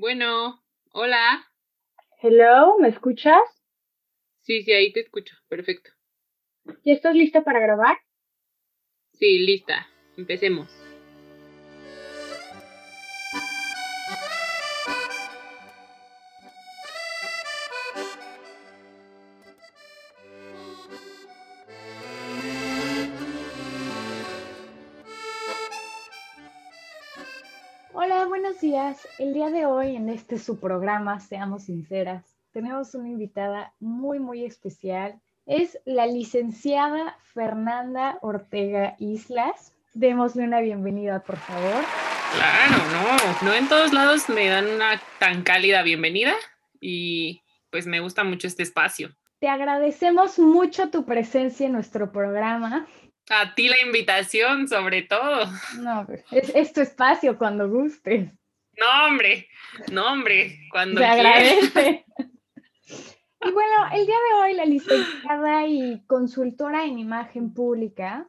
Bueno, 0.00 0.64
hola. 0.92 1.44
Hello, 2.22 2.78
¿me 2.78 2.88
escuchas? 2.88 3.42
Sí, 4.40 4.62
sí, 4.62 4.72
ahí 4.72 4.94
te 4.94 5.00
escucho. 5.00 5.36
Perfecto. 5.46 5.90
¿Ya 6.86 6.94
estás 6.94 7.14
lista 7.14 7.44
para 7.44 7.60
grabar? 7.60 7.98
Sí, 9.12 9.40
lista. 9.40 9.86
Empecemos. 10.16 10.70
Días. 29.02 29.18
El 29.18 29.34
día 29.34 29.50
de 29.50 29.66
hoy 29.66 29.96
en 29.96 30.08
este 30.08 30.38
su 30.38 30.58
programa, 30.58 31.20
Seamos 31.20 31.64
Sinceras, 31.64 32.24
tenemos 32.52 32.94
una 32.94 33.08
invitada 33.08 33.72
muy, 33.80 34.18
muy 34.18 34.44
especial. 34.44 35.20
Es 35.46 35.78
la 35.84 36.06
licenciada 36.06 37.16
Fernanda 37.34 38.18
Ortega 38.22 38.96
Islas. 38.98 39.72
Démosle 39.94 40.44
una 40.44 40.60
bienvenida, 40.60 41.22
por 41.22 41.36
favor. 41.36 41.84
Claro, 42.34 42.76
no, 42.92 43.48
no 43.48 43.54
en 43.54 43.68
todos 43.68 43.92
lados 43.92 44.28
me 44.28 44.48
dan 44.48 44.66
una 44.68 45.00
tan 45.18 45.42
cálida 45.42 45.82
bienvenida 45.82 46.34
y 46.80 47.42
pues 47.70 47.86
me 47.86 48.00
gusta 48.00 48.22
mucho 48.22 48.46
este 48.46 48.62
espacio. 48.62 49.10
Te 49.40 49.48
agradecemos 49.48 50.38
mucho 50.38 50.90
tu 50.90 51.04
presencia 51.06 51.66
en 51.66 51.72
nuestro 51.72 52.12
programa. 52.12 52.86
A 53.30 53.54
ti 53.54 53.68
la 53.68 53.80
invitación, 53.84 54.68
sobre 54.68 55.02
todo. 55.02 55.46
No, 55.78 56.06
es, 56.30 56.52
es 56.54 56.72
tu 56.72 56.80
espacio 56.80 57.38
cuando 57.38 57.68
gustes. 57.68 58.30
No, 58.80 59.06
hombre, 59.06 59.48
no, 59.92 60.06
hombre, 60.12 60.58
cuando 60.70 61.04
agradece. 61.04 62.04
Y 63.42 63.52
bueno, 63.52 63.74
el 63.94 64.04
día 64.04 64.16
de 64.16 64.34
hoy 64.42 64.52
la 64.52 64.66
licenciada 64.66 65.66
y 65.66 66.04
consultora 66.06 66.84
en 66.84 66.98
imagen 66.98 67.54
pública 67.54 68.28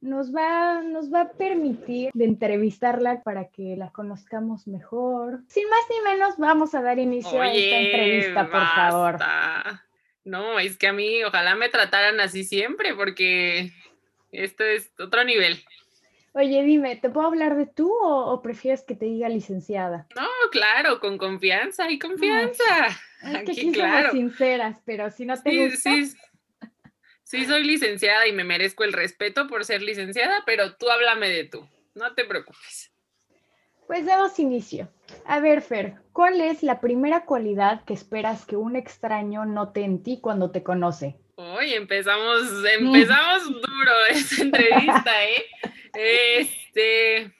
nos 0.00 0.34
va, 0.34 0.82
nos 0.82 1.12
va 1.12 1.20
a 1.20 1.32
permitir 1.32 2.10
de 2.12 2.24
entrevistarla 2.24 3.22
para 3.22 3.50
que 3.50 3.76
la 3.76 3.92
conozcamos 3.92 4.66
mejor. 4.66 5.42
Sin 5.46 5.68
más 5.68 5.80
ni 5.90 6.10
menos, 6.10 6.38
vamos 6.38 6.74
a 6.74 6.82
dar 6.82 6.98
inicio 6.98 7.40
a 7.40 7.52
esta 7.52 7.78
entrevista, 7.78 8.50
por 8.50 8.66
favor. 8.66 9.18
No, 10.24 10.58
es 10.58 10.76
que 10.76 10.88
a 10.88 10.92
mí 10.92 11.22
ojalá 11.22 11.54
me 11.54 11.68
trataran 11.68 12.18
así 12.18 12.42
siempre 12.42 12.94
porque 12.96 13.72
esto 14.32 14.64
es 14.64 14.92
otro 14.98 15.22
nivel. 15.22 15.62
Oye, 16.32 16.62
dime, 16.62 16.96
¿te 16.96 17.10
puedo 17.10 17.26
hablar 17.26 17.56
de 17.56 17.66
tú 17.66 17.92
o, 17.92 18.32
o 18.32 18.42
prefieres 18.42 18.82
que 18.82 18.94
te 18.94 19.06
diga 19.06 19.28
licenciada? 19.28 20.06
No, 20.14 20.28
claro, 20.52 21.00
con 21.00 21.18
confianza 21.18 21.90
y 21.90 21.98
confianza. 21.98 22.64
Es 23.20 23.30
que 23.30 23.36
Aquí, 23.38 23.50
aquí 23.52 23.72
claro. 23.72 24.10
somos 24.10 24.12
sinceras, 24.12 24.76
pero 24.84 25.10
si 25.10 25.26
no 25.26 25.34
te 25.42 25.50
Sí, 25.50 25.58
gusta, 25.70 25.90
sí, 25.90 26.12
sí, 27.24 27.44
soy 27.46 27.64
licenciada 27.64 28.28
y 28.28 28.32
me 28.32 28.44
merezco 28.44 28.84
el 28.84 28.92
respeto 28.92 29.48
por 29.48 29.64
ser 29.64 29.82
licenciada, 29.82 30.44
pero 30.46 30.76
tú 30.76 30.88
háblame 30.88 31.28
de 31.28 31.42
tú, 31.44 31.66
no 31.96 32.14
te 32.14 32.24
preocupes. 32.24 32.92
pues 33.88 34.06
damos 34.06 34.38
inicio. 34.38 34.88
A 35.26 35.40
ver, 35.40 35.62
Fer, 35.62 35.96
¿cuál 36.12 36.40
es 36.40 36.62
la 36.62 36.80
primera 36.80 37.24
cualidad 37.24 37.82
que 37.84 37.94
esperas 37.94 38.46
que 38.46 38.54
un 38.56 38.76
extraño 38.76 39.44
note 39.46 39.80
en 39.82 40.04
ti 40.04 40.20
cuando 40.20 40.52
te 40.52 40.62
conoce? 40.62 41.16
Hoy 41.34 41.74
empezamos, 41.74 42.42
empezamos 42.78 43.46
duro 43.48 43.92
esta 44.10 44.42
entrevista, 44.42 45.24
¿eh? 45.24 45.44
Este, 45.94 47.34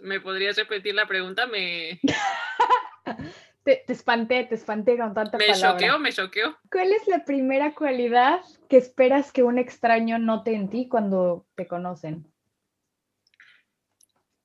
¿me 0.00 0.20
podrías 0.20 0.56
repetir 0.56 0.94
la 0.94 1.06
pregunta? 1.06 1.46
Me, 1.46 2.00
Te, 3.64 3.84
te 3.86 3.92
espanté, 3.92 4.44
te 4.44 4.56
espanté 4.56 4.96
con 4.96 5.14
tanta 5.14 5.38
me 5.38 5.46
palabra. 5.46 5.78
choqueó, 5.78 5.98
me 6.00 6.12
choqueó. 6.12 6.58
¿Cuál 6.70 6.92
es 6.92 7.06
la 7.06 7.24
primera 7.24 7.74
cualidad 7.74 8.40
que 8.68 8.76
esperas 8.76 9.30
que 9.30 9.44
un 9.44 9.56
extraño 9.56 10.18
note 10.18 10.52
en 10.52 10.68
ti 10.68 10.88
cuando 10.88 11.46
te 11.54 11.68
conocen? 11.68 12.26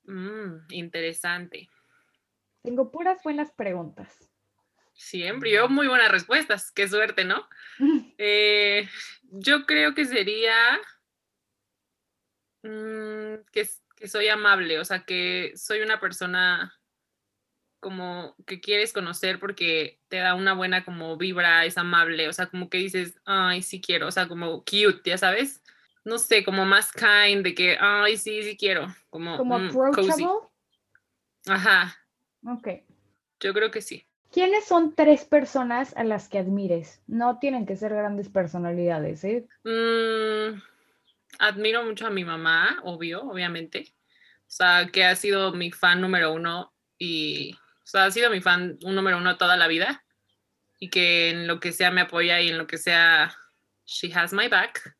Mm, 0.04 0.70
interesante. 0.70 1.68
Tengo 2.62 2.92
puras 2.92 3.20
buenas 3.24 3.50
preguntas. 3.52 4.30
Siempre, 4.94 5.50
yo 5.52 5.68
muy 5.68 5.88
buenas 5.88 6.10
respuestas, 6.10 6.70
qué 6.70 6.88
suerte, 6.88 7.24
¿no? 7.24 7.48
Eh, 8.20 8.88
yo 9.30 9.64
creo 9.64 9.94
que 9.94 10.04
sería 10.04 10.52
mm, 12.62 13.44
que, 13.52 13.68
soy 14.06 14.28
amable, 14.28 14.78
o 14.78 14.84
sea, 14.84 15.04
que 15.04 15.52
soy 15.56 15.80
una 15.80 16.00
persona 16.00 16.74
como 17.80 18.34
que 18.46 18.60
quieres 18.60 18.92
conocer 18.92 19.38
porque 19.38 20.00
te 20.08 20.16
da 20.16 20.34
una 20.34 20.54
buena 20.54 20.84
como 20.84 21.16
vibra, 21.16 21.64
es 21.64 21.78
amable, 21.78 22.28
o 22.28 22.32
sea, 22.32 22.46
como 22.46 22.68
que 22.68 22.78
dices, 22.78 23.20
ay, 23.24 23.62
sí 23.62 23.80
quiero, 23.80 24.08
o 24.08 24.10
sea, 24.10 24.26
como 24.28 24.64
cute, 24.64 25.00
ya 25.04 25.18
sabes, 25.18 25.62
no 26.04 26.18
sé, 26.18 26.44
como 26.44 26.64
más 26.64 26.90
kind, 26.92 27.44
de 27.44 27.54
que, 27.54 27.76
ay, 27.80 28.16
sí, 28.16 28.42
sí 28.42 28.56
quiero, 28.56 28.86
como, 29.10 29.36
¿Como 29.36 29.58
mm, 29.58 29.68
cozy. 29.68 30.10
approachable? 30.10 30.48
Ajá, 31.46 31.96
Ok. 32.44 32.68
yo 33.40 33.54
creo 33.54 33.70
que 33.70 33.80
sí. 33.80 34.08
¿Quiénes 34.30 34.66
son 34.66 34.94
tres 34.94 35.24
personas 35.24 35.96
a 35.96 36.04
las 36.04 36.28
que 36.28 36.38
admires? 36.38 37.00
No 37.06 37.38
tienen 37.38 37.64
que 37.64 37.76
ser 37.76 37.94
grandes 37.94 38.28
personalidades, 38.28 39.24
¿eh? 39.24 39.48
Mm, 39.64 40.60
admiro 41.38 41.84
mucho 41.84 42.06
a 42.06 42.10
mi 42.10 42.24
mamá, 42.24 42.80
obvio, 42.84 43.22
obviamente. 43.22 43.92
O 44.40 44.50
sea, 44.50 44.88
que 44.92 45.04
ha 45.04 45.14
sido 45.14 45.52
mi 45.52 45.70
fan 45.70 46.00
número 46.00 46.32
uno 46.32 46.72
y, 46.98 47.54
o 47.54 47.86
sea, 47.86 48.06
ha 48.06 48.10
sido 48.10 48.30
mi 48.30 48.40
fan 48.40 48.78
un 48.82 48.94
número 48.94 49.18
uno 49.18 49.36
toda 49.36 49.56
la 49.56 49.68
vida 49.68 50.04
y 50.78 50.90
que 50.90 51.30
en 51.30 51.46
lo 51.46 51.60
que 51.60 51.72
sea 51.72 51.90
me 51.90 52.00
apoya 52.02 52.40
y 52.40 52.48
en 52.48 52.58
lo 52.58 52.66
que 52.66 52.78
sea, 52.78 53.36
she 53.84 54.12
has 54.14 54.32
my 54.32 54.48
back. 54.48 54.96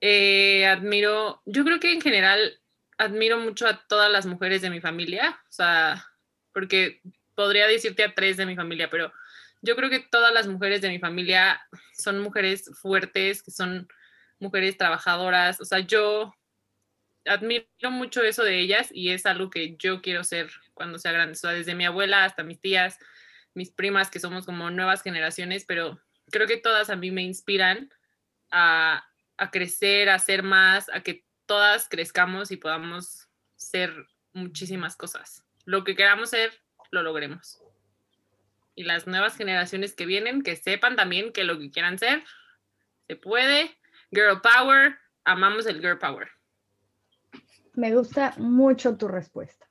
Eh, 0.00 0.66
admiro, 0.66 1.42
yo 1.46 1.64
creo 1.64 1.80
que 1.80 1.92
en 1.92 2.00
general 2.00 2.60
admiro 2.98 3.38
mucho 3.38 3.66
a 3.66 3.86
todas 3.86 4.10
las 4.10 4.26
mujeres 4.26 4.62
de 4.62 4.70
mi 4.70 4.80
familia, 4.80 5.38
o 5.48 5.52
sea, 5.52 6.06
porque 6.52 7.00
podría 7.34 7.66
decirte 7.66 8.04
a 8.04 8.14
tres 8.14 8.36
de 8.36 8.46
mi 8.46 8.56
familia, 8.56 8.90
pero 8.90 9.12
yo 9.62 9.76
creo 9.76 9.90
que 9.90 10.00
todas 10.00 10.32
las 10.32 10.46
mujeres 10.46 10.82
de 10.82 10.90
mi 10.90 10.98
familia 10.98 11.60
son 11.96 12.20
mujeres 12.20 12.70
fuertes, 12.80 13.42
que 13.42 13.50
son 13.50 13.88
mujeres 14.38 14.76
trabajadoras. 14.76 15.60
O 15.60 15.64
sea, 15.64 15.80
yo 15.80 16.34
admiro 17.24 17.66
mucho 17.90 18.22
eso 18.22 18.44
de 18.44 18.58
ellas 18.60 18.88
y 18.92 19.10
es 19.10 19.26
algo 19.26 19.50
que 19.50 19.76
yo 19.78 20.02
quiero 20.02 20.24
ser 20.24 20.50
cuando 20.74 20.98
sea 20.98 21.12
grande. 21.12 21.32
O 21.32 21.36
sea, 21.36 21.50
desde 21.50 21.74
mi 21.74 21.84
abuela 21.84 22.24
hasta 22.24 22.42
mis 22.42 22.60
tías, 22.60 22.98
mis 23.54 23.70
primas, 23.70 24.10
que 24.10 24.20
somos 24.20 24.46
como 24.46 24.70
nuevas 24.70 25.02
generaciones, 25.02 25.64
pero 25.64 26.00
creo 26.30 26.46
que 26.46 26.56
todas 26.56 26.90
a 26.90 26.96
mí 26.96 27.10
me 27.10 27.22
inspiran 27.22 27.90
a, 28.50 29.04
a 29.36 29.50
crecer, 29.50 30.08
a 30.08 30.18
ser 30.18 30.42
más, 30.42 30.88
a 30.92 31.00
que 31.00 31.24
todas 31.46 31.88
crezcamos 31.88 32.50
y 32.50 32.56
podamos 32.56 33.28
ser 33.56 34.06
muchísimas 34.32 34.96
cosas. 34.96 35.44
Lo 35.64 35.84
que 35.84 35.96
queramos 35.96 36.30
ser, 36.30 36.52
lo 36.90 37.02
logremos 37.02 37.60
y 38.74 38.84
las 38.84 39.06
nuevas 39.06 39.36
generaciones 39.36 39.94
que 39.94 40.06
vienen 40.06 40.42
que 40.42 40.56
sepan 40.56 40.96
también 40.96 41.32
que 41.32 41.44
lo 41.44 41.58
que 41.58 41.70
quieran 41.70 41.98
ser 41.98 42.24
se 43.06 43.16
puede. 43.16 43.76
Girl 44.14 44.40
power, 44.40 44.96
amamos 45.24 45.66
el 45.66 45.80
girl 45.80 45.98
power. 45.98 46.28
Me 47.74 47.92
gusta 47.92 48.34
mucho 48.38 48.96
tu 48.96 49.08
respuesta. 49.08 49.66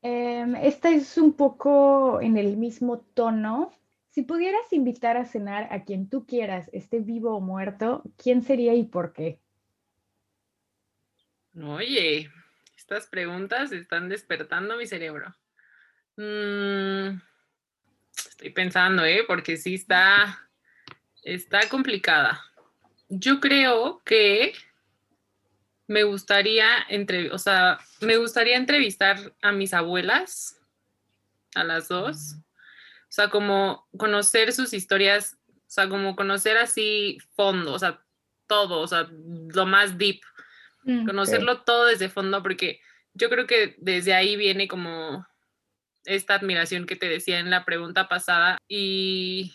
Em, 0.00 0.54
esta 0.56 0.90
es 0.90 1.18
un 1.18 1.34
poco 1.34 2.20
en 2.22 2.38
el 2.38 2.56
mismo 2.56 3.00
tono. 3.14 3.72
Si 4.08 4.22
pudieras 4.22 4.72
invitar 4.72 5.18
a 5.18 5.26
cenar 5.26 5.68
a 5.70 5.84
quien 5.84 6.08
tú 6.08 6.24
quieras, 6.24 6.70
esté 6.72 7.00
vivo 7.00 7.36
o 7.36 7.40
muerto, 7.40 8.02
¿quién 8.16 8.42
sería 8.42 8.74
y 8.74 8.84
por 8.84 9.12
qué? 9.12 9.38
Oye, 11.62 12.30
estas 12.76 13.06
preguntas 13.06 13.70
están 13.72 14.08
despertando 14.08 14.76
mi 14.76 14.86
cerebro. 14.86 15.34
Mm, 16.16 17.20
estoy 18.16 18.50
pensando, 18.50 19.04
¿eh? 19.04 19.24
Porque 19.26 19.56
sí 19.58 19.74
está, 19.74 20.48
está 21.22 21.68
complicada. 21.68 22.40
Yo 23.18 23.40
creo 23.40 24.02
que 24.04 24.54
me 25.86 26.02
gustaría 26.04 26.68
entre, 26.88 27.30
o 27.30 27.38
sea, 27.38 27.78
me 28.00 28.16
gustaría 28.16 28.56
entrevistar 28.56 29.34
a 29.42 29.52
mis 29.52 29.74
abuelas, 29.74 30.60
a 31.54 31.64
las 31.64 31.88
dos. 31.88 32.36
O 32.36 33.12
sea, 33.14 33.28
como 33.28 33.86
conocer 33.96 34.52
sus 34.52 34.72
historias, 34.72 35.36
o 35.48 35.70
sea, 35.70 35.88
como 35.88 36.16
conocer 36.16 36.56
así 36.56 37.18
fondo, 37.36 37.72
o 37.72 37.78
sea, 37.78 38.02
todo, 38.46 38.80
o 38.80 38.86
sea, 38.88 39.08
lo 39.10 39.66
más 39.66 39.96
deep, 39.98 40.20
Mm, 40.84 41.06
conocerlo 41.06 41.62
todo 41.62 41.86
desde 41.86 42.10
fondo, 42.10 42.42
porque 42.42 42.80
yo 43.14 43.30
creo 43.30 43.46
que 43.46 43.74
desde 43.78 44.14
ahí 44.14 44.36
viene 44.36 44.68
como 44.68 45.26
esta 46.04 46.34
admiración 46.34 46.86
que 46.86 46.96
te 46.96 47.08
decía 47.08 47.38
en 47.38 47.50
la 47.50 47.64
pregunta 47.64 48.08
pasada 48.08 48.58
y 48.68 49.54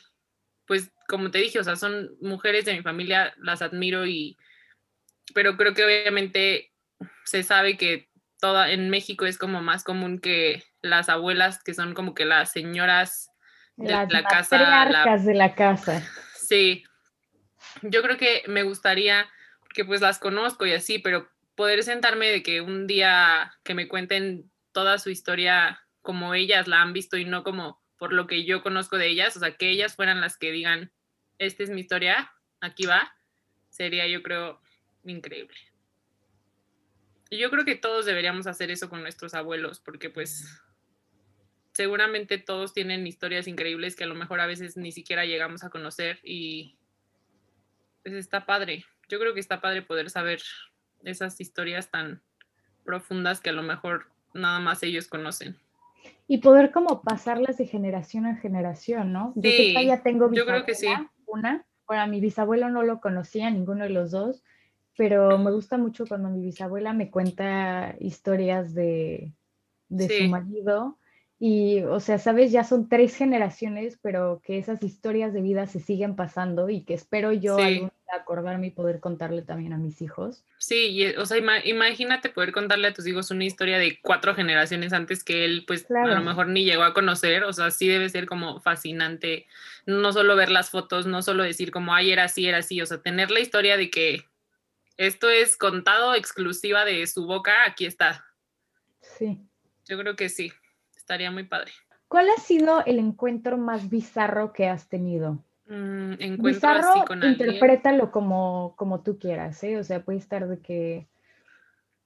pues 0.70 0.92
como 1.08 1.32
te 1.32 1.40
dije, 1.40 1.58
o 1.58 1.64
sea, 1.64 1.76
son 1.76 2.12
mujeres 2.22 2.64
de 2.64 2.76
mi 2.76 2.84
familia, 2.84 3.34
las 3.38 3.64
admiro 3.64 4.06
y, 4.06 4.38
pero 5.34 5.58
creo 5.58 5.74
que 5.74 5.84
obviamente 5.84 6.72
se 7.26 7.42
sabe 7.42 7.76
que 7.76 8.08
toda, 8.40 8.72
en 8.72 8.92
México 8.92 9.26
es 9.26 9.40
como 9.40 9.64
más 9.64 9.84
común 9.84 10.20
que 10.20 10.64
las 10.84 11.10
abuelas 11.10 11.64
que 11.64 11.74
son 11.74 11.96
como 11.96 12.14
que 12.14 12.26
las 12.26 12.52
señoras 12.52 13.32
de 13.78 13.90
la 13.90 14.24
casa. 14.24 14.86
Las 15.06 15.26
de 15.26 15.34
la 15.34 15.56
casa. 15.56 16.08
Sí, 16.36 16.84
yo 17.82 18.04
creo 18.04 18.18
que 18.18 18.44
me 18.46 18.62
gustaría, 18.62 19.28
que 19.74 19.86
pues 19.86 20.02
las 20.02 20.20
conozco 20.20 20.68
y 20.68 20.74
así, 20.74 21.00
pero 21.00 21.32
poder 21.56 21.82
sentarme 21.82 22.28
de 22.28 22.44
que 22.44 22.62
un 22.62 22.86
día 22.86 23.56
que 23.64 23.74
me 23.74 23.88
cuenten 23.88 24.52
toda 24.72 25.00
su 25.00 25.10
historia 25.10 25.82
como 26.04 26.36
ellas 26.36 26.68
la 26.68 26.84
han 26.84 26.94
visto 26.94 27.18
y 27.18 27.26
no 27.26 27.44
como 27.44 27.82
por 28.00 28.14
lo 28.14 28.26
que 28.26 28.46
yo 28.46 28.64
conozco 28.64 28.98
de 28.98 29.08
ellas, 29.08 29.38
o 29.38 29.40
sea, 29.40 29.56
que 29.58 29.70
ellas 29.70 29.96
fueran 29.96 30.22
las 30.22 30.38
que 30.38 30.52
digan, 30.52 30.92
esta 31.38 31.64
es 31.64 31.70
mi 31.70 31.82
historia, 31.82 32.32
aquí 32.62 32.86
va, 32.86 33.14
sería 33.70 34.08
yo 34.08 34.24
creo 34.24 34.62
increíble. 35.04 35.58
Y 37.30 37.38
yo 37.38 37.52
creo 37.52 37.66
que 37.66 37.76
todos 37.76 38.06
deberíamos 38.06 38.48
hacer 38.48 38.72
eso 38.72 38.90
con 38.90 39.02
nuestros 39.02 39.34
abuelos, 39.36 39.80
porque 39.82 40.10
pues 40.10 40.62
seguramente 41.74 42.38
todos 42.38 42.74
tienen 42.74 43.06
historias 43.06 43.48
increíbles 43.48 43.96
que 43.96 44.06
a 44.06 44.08
lo 44.08 44.16
mejor 44.16 44.40
a 44.40 44.48
veces 44.48 44.78
ni 44.78 44.92
siquiera 44.92 45.26
llegamos 45.26 45.64
a 45.64 45.70
conocer 45.70 46.20
y 46.24 46.78
pues 48.02 48.16
está 48.16 48.46
padre. 48.46 48.86
Yo 49.10 49.20
creo 49.20 49.34
que 49.34 49.40
está 49.40 49.62
padre 49.62 49.82
poder 49.82 50.10
saber 50.10 50.42
esas 51.04 51.40
historias 51.40 51.92
tan 51.92 52.22
profundas 52.86 53.42
que 53.42 53.50
a 53.50 53.54
lo 53.54 53.64
mejor 53.64 54.10
nada 54.34 54.60
más 54.60 54.84
ellos 54.84 55.08
conocen. 55.08 55.60
Y 56.30 56.38
poder 56.38 56.72
como 56.72 57.02
pasarlas 57.02 57.58
de 57.58 57.66
generación 57.66 58.28
en 58.28 58.38
generación, 58.38 59.12
¿no? 59.12 59.34
Yo 59.36 59.50
sí, 59.50 59.74
ya 59.84 60.04
tengo 60.04 60.32
yo 60.32 60.46
creo 60.46 60.64
que 60.64 60.76
sí. 60.76 60.88
Una, 61.26 61.66
bueno, 61.88 62.08
mi 62.08 62.22
bisabuelo 62.22 62.70
no 62.70 62.84
lo 62.84 63.02
conocía, 63.02 63.50
ninguno 63.50 63.84
de 63.84 63.90
los 63.90 64.12
dos, 64.12 64.44
pero 64.96 65.40
me 65.40 65.52
gusta 65.52 65.78
mucho 65.78 66.06
cuando 66.06 66.30
mi 66.30 66.42
bisabuela 66.42 66.94
me 66.94 67.10
cuenta 67.10 67.96
historias 68.00 68.76
de, 68.76 69.34
de 69.88 70.08
su 70.08 70.30
marido 70.30 71.00
y, 71.40 71.82
o 71.84 72.00
sea, 72.00 72.20
sabes, 72.20 72.52
ya 72.52 72.64
son 72.64 72.90
tres 72.90 73.16
generaciones, 73.16 73.98
pero 74.02 74.42
que 74.44 74.58
esas 74.58 74.84
historias 74.84 75.34
de 75.34 75.42
vida 75.42 75.66
se 75.66 75.80
siguen 75.80 76.16
pasando 76.16 76.70
y 76.70 76.84
que 76.84 76.94
espero 76.94 77.32
yo 77.32 77.58
acordarme 78.14 78.68
y 78.68 78.72
poder 78.72 79.00
contarle 79.00 79.42
también 79.42 79.74
a 79.74 79.78
mis 79.78 80.02
hijos. 80.02 80.44
Sí, 80.58 80.90
y, 80.90 81.06
o 81.16 81.26
sea, 81.26 81.38
imagínate 81.64 82.30
poder 82.30 82.52
contarle 82.52 82.88
a 82.88 82.94
tus 82.94 83.08
hijos 83.08 83.32
una 83.32 83.46
historia 83.46 83.78
de 83.78 84.00
cuatro 84.02 84.36
generaciones 84.36 84.94
antes 84.94 85.24
que 85.24 85.46
él, 85.46 85.64
pues 85.68 85.86
a 85.90 86.08
lo 86.08 86.22
mejor 86.22 86.48
ni 86.48 86.66
llegó 86.66 86.84
a 86.84 86.94
conocer, 86.94 87.44
o 87.44 87.54
sea, 87.54 87.72
sí 87.72 87.88
debe 87.88 88.10
ser 88.10 88.26
como 88.26 88.60
fascinante, 88.60 89.48
no 89.86 90.12
solo 90.14 90.36
ver 90.36 90.52
las 90.52 90.70
fotos, 90.70 91.06
no 91.06 91.22
solo 91.22 91.44
decir 91.44 91.72
como, 91.72 91.94
ay, 91.94 92.12
era 92.12 92.26
así, 92.26 92.48
era 92.48 92.60
así, 92.60 92.82
o 92.82 92.86
sea, 92.86 93.02
tener 93.02 93.32
la 93.32 93.40
historia 93.40 93.78
de 93.78 93.90
que 93.90 94.26
esto 94.98 95.30
es 95.30 95.56
contado 95.56 96.14
exclusiva 96.16 96.86
de 96.86 97.08
su 97.08 97.26
boca, 97.26 97.54
aquí 97.66 97.86
está. 97.86 98.26
Sí. 99.02 99.40
Yo 99.86 99.98
creo 99.98 100.16
que 100.16 100.30
sí 100.30 100.52
estaría 100.96 101.32
muy 101.32 101.44
padre. 101.44 101.72
¿Cuál 102.08 102.28
ha 102.30 102.42
sido 102.42 102.84
el 102.86 103.00
encuentro 103.00 103.58
más 103.58 103.90
bizarro 103.90 104.52
que 104.52 104.68
has 104.68 104.90
tenido? 104.90 105.44
Mm, 105.70 106.14
encuentro 106.18 106.70
así 106.70 107.06
con 107.06 107.24
interprétalo 107.24 108.12
como, 108.12 108.74
como 108.76 109.02
tú 109.02 109.20
quieras, 109.20 109.64
¿eh? 109.64 109.78
O 109.78 109.84
sea, 109.84 110.04
puede 110.04 110.18
estar 110.18 110.48
de 110.48 110.60
que 110.60 111.08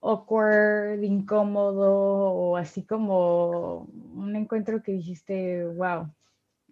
awkward, 0.02 1.02
incómodo 1.02 1.90
o 2.34 2.58
así 2.58 2.84
como 2.84 3.88
un 4.16 4.36
encuentro 4.36 4.84
que 4.84 4.92
dijiste, 4.92 5.64
wow. 5.66 6.14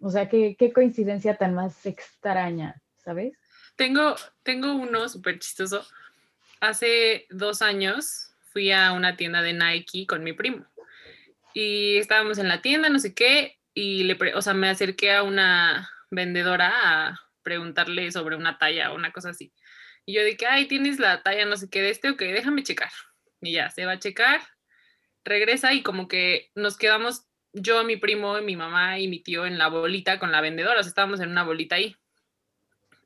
O 0.02 0.10
sea, 0.10 0.28
qué, 0.28 0.54
qué 0.58 0.70
coincidencia 0.70 1.36
tan 1.36 1.54
más 1.54 1.86
extraña, 1.86 2.82
¿sabes? 3.02 3.32
Tengo, 3.76 4.14
tengo 4.42 4.74
uno 4.74 5.08
súper 5.08 5.38
chistoso. 5.38 5.82
Hace 6.60 7.26
dos 7.30 7.62
años 7.62 8.34
fui 8.52 8.70
a 8.70 8.92
una 8.92 9.16
tienda 9.16 9.40
de 9.40 9.54
Nike 9.54 10.06
con 10.06 10.22
mi 10.22 10.34
primo 10.34 10.66
y 11.54 11.96
estábamos 11.96 12.36
en 12.36 12.48
la 12.48 12.60
tienda, 12.60 12.90
no 12.90 12.98
sé 12.98 13.14
qué, 13.14 13.58
y 13.72 14.04
le, 14.04 14.34
o 14.34 14.42
sea, 14.42 14.52
me 14.52 14.68
acerqué 14.68 15.14
a 15.14 15.22
una 15.22 15.88
vendedora 16.12 16.70
a 17.08 17.20
preguntarle 17.42 18.12
sobre 18.12 18.36
una 18.36 18.58
talla 18.58 18.92
o 18.92 18.94
una 18.94 19.10
cosa 19.10 19.30
así. 19.30 19.52
Y 20.06 20.14
yo 20.14 20.24
dije, 20.24 20.46
ay, 20.46 20.66
tienes 20.66 20.98
la 20.98 21.22
talla 21.22 21.44
no 21.44 21.56
sé 21.56 21.68
qué 21.70 21.82
de 21.82 21.90
este, 21.90 22.10
ok, 22.10 22.20
déjame 22.20 22.62
checar. 22.62 22.90
Y 23.40 23.52
ya, 23.52 23.70
se 23.70 23.86
va 23.86 23.92
a 23.92 23.98
checar, 23.98 24.40
regresa 25.24 25.72
y 25.72 25.82
como 25.82 26.06
que 26.06 26.50
nos 26.54 26.76
quedamos 26.76 27.26
yo, 27.52 27.84
mi 27.84 27.96
primo, 27.96 28.40
mi 28.40 28.56
mamá 28.56 28.98
y 28.98 29.08
mi 29.08 29.20
tío 29.20 29.44
en 29.44 29.58
la 29.58 29.68
bolita 29.68 30.18
con 30.18 30.32
la 30.32 30.40
vendedora, 30.40 30.80
o 30.80 30.82
sea, 30.82 30.88
estábamos 30.88 31.20
en 31.20 31.30
una 31.30 31.44
bolita 31.44 31.76
ahí. 31.76 31.96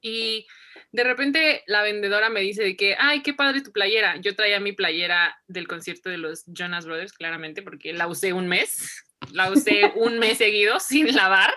Y 0.01 0.47
de 0.93 1.05
repente 1.05 1.65
la 1.67 1.83
vendedora 1.83 2.29
me 2.29 2.41
dice 2.41 2.63
de 2.63 2.77
que, 2.77 2.97
ay, 2.99 3.23
qué 3.23 3.35
padre 3.35 3.61
tu 3.61 3.73
playera. 3.73 4.17
Yo 4.19 4.37
traía 4.37 4.61
mi 4.61 4.73
playera 4.73 5.37
del 5.49 5.67
concierto 5.67 6.11
de 6.11 6.19
los 6.19 6.45
Jonas 6.47 6.87
Brothers, 6.87 7.13
claramente, 7.13 7.63
porque 7.63 7.93
la 7.93 8.07
usé 8.07 8.33
un 8.33 8.47
mes, 8.47 9.05
la 9.33 9.51
usé 9.51 9.93
un 9.97 10.19
mes 10.19 10.39
seguido 10.39 10.79
sin 10.81 11.15
lavar. 11.15 11.53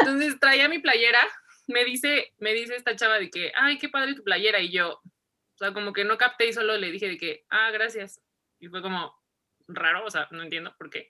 Entonces 0.00 0.38
traía 0.40 0.68
mi 0.68 0.78
playera, 0.78 1.20
me 1.66 1.84
dice, 1.84 2.32
me 2.38 2.52
dice 2.52 2.76
esta 2.76 2.96
chava 2.96 3.18
de 3.18 3.30
que, 3.30 3.52
ay, 3.54 3.78
qué 3.78 3.88
padre 3.88 4.14
tu 4.14 4.24
playera. 4.24 4.60
Y 4.60 4.70
yo, 4.70 4.92
o 4.92 5.58
sea, 5.58 5.72
como 5.72 5.92
que 5.92 6.04
no 6.04 6.18
capté 6.18 6.48
y 6.48 6.52
solo 6.52 6.76
le 6.76 6.90
dije 6.90 7.08
de 7.08 7.18
que, 7.18 7.44
ah, 7.50 7.70
gracias. 7.70 8.20
Y 8.58 8.68
fue 8.68 8.82
como 8.82 9.14
raro, 9.68 10.04
o 10.04 10.10
sea, 10.10 10.28
no 10.30 10.42
entiendo 10.42 10.74
por 10.78 10.90
qué 10.90 11.08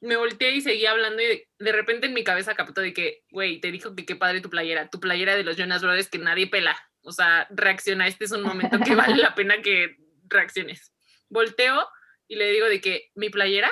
me 0.00 0.16
volteé 0.16 0.52
y 0.52 0.60
seguí 0.60 0.86
hablando 0.86 1.22
y 1.22 1.46
de, 1.58 1.72
repente 1.72 2.06
en 2.06 2.14
mi 2.14 2.24
cabeza 2.24 2.54
captó 2.54 2.80
de 2.80 2.92
que, 2.92 3.22
güey, 3.30 3.60
te 3.60 3.70
dijo 3.70 3.94
que 3.94 4.06
qué 4.06 4.16
padre 4.16 4.40
tu 4.40 4.48
playera, 4.48 4.88
tu 4.88 4.98
playera 4.98 5.36
de 5.36 5.44
los 5.44 5.56
Jonas 5.56 5.82
Brothers 5.82 6.08
que 6.08 6.18
nadie 6.18 6.46
pela. 6.46 6.76
O 7.02 7.12
sea, 7.12 7.46
reacciona, 7.50 8.06
este 8.06 8.24
es 8.24 8.32
un 8.32 8.42
momento 8.42 8.78
que 8.84 8.94
vale 8.94 9.16
la 9.16 9.34
pena 9.34 9.60
que 9.62 9.96
reacciones. 10.26 10.92
Volteo 11.28 11.86
y 12.28 12.36
le 12.36 12.50
digo 12.50 12.66
de 12.66 12.80
que, 12.80 13.10
¿mi 13.14 13.28
playera? 13.28 13.70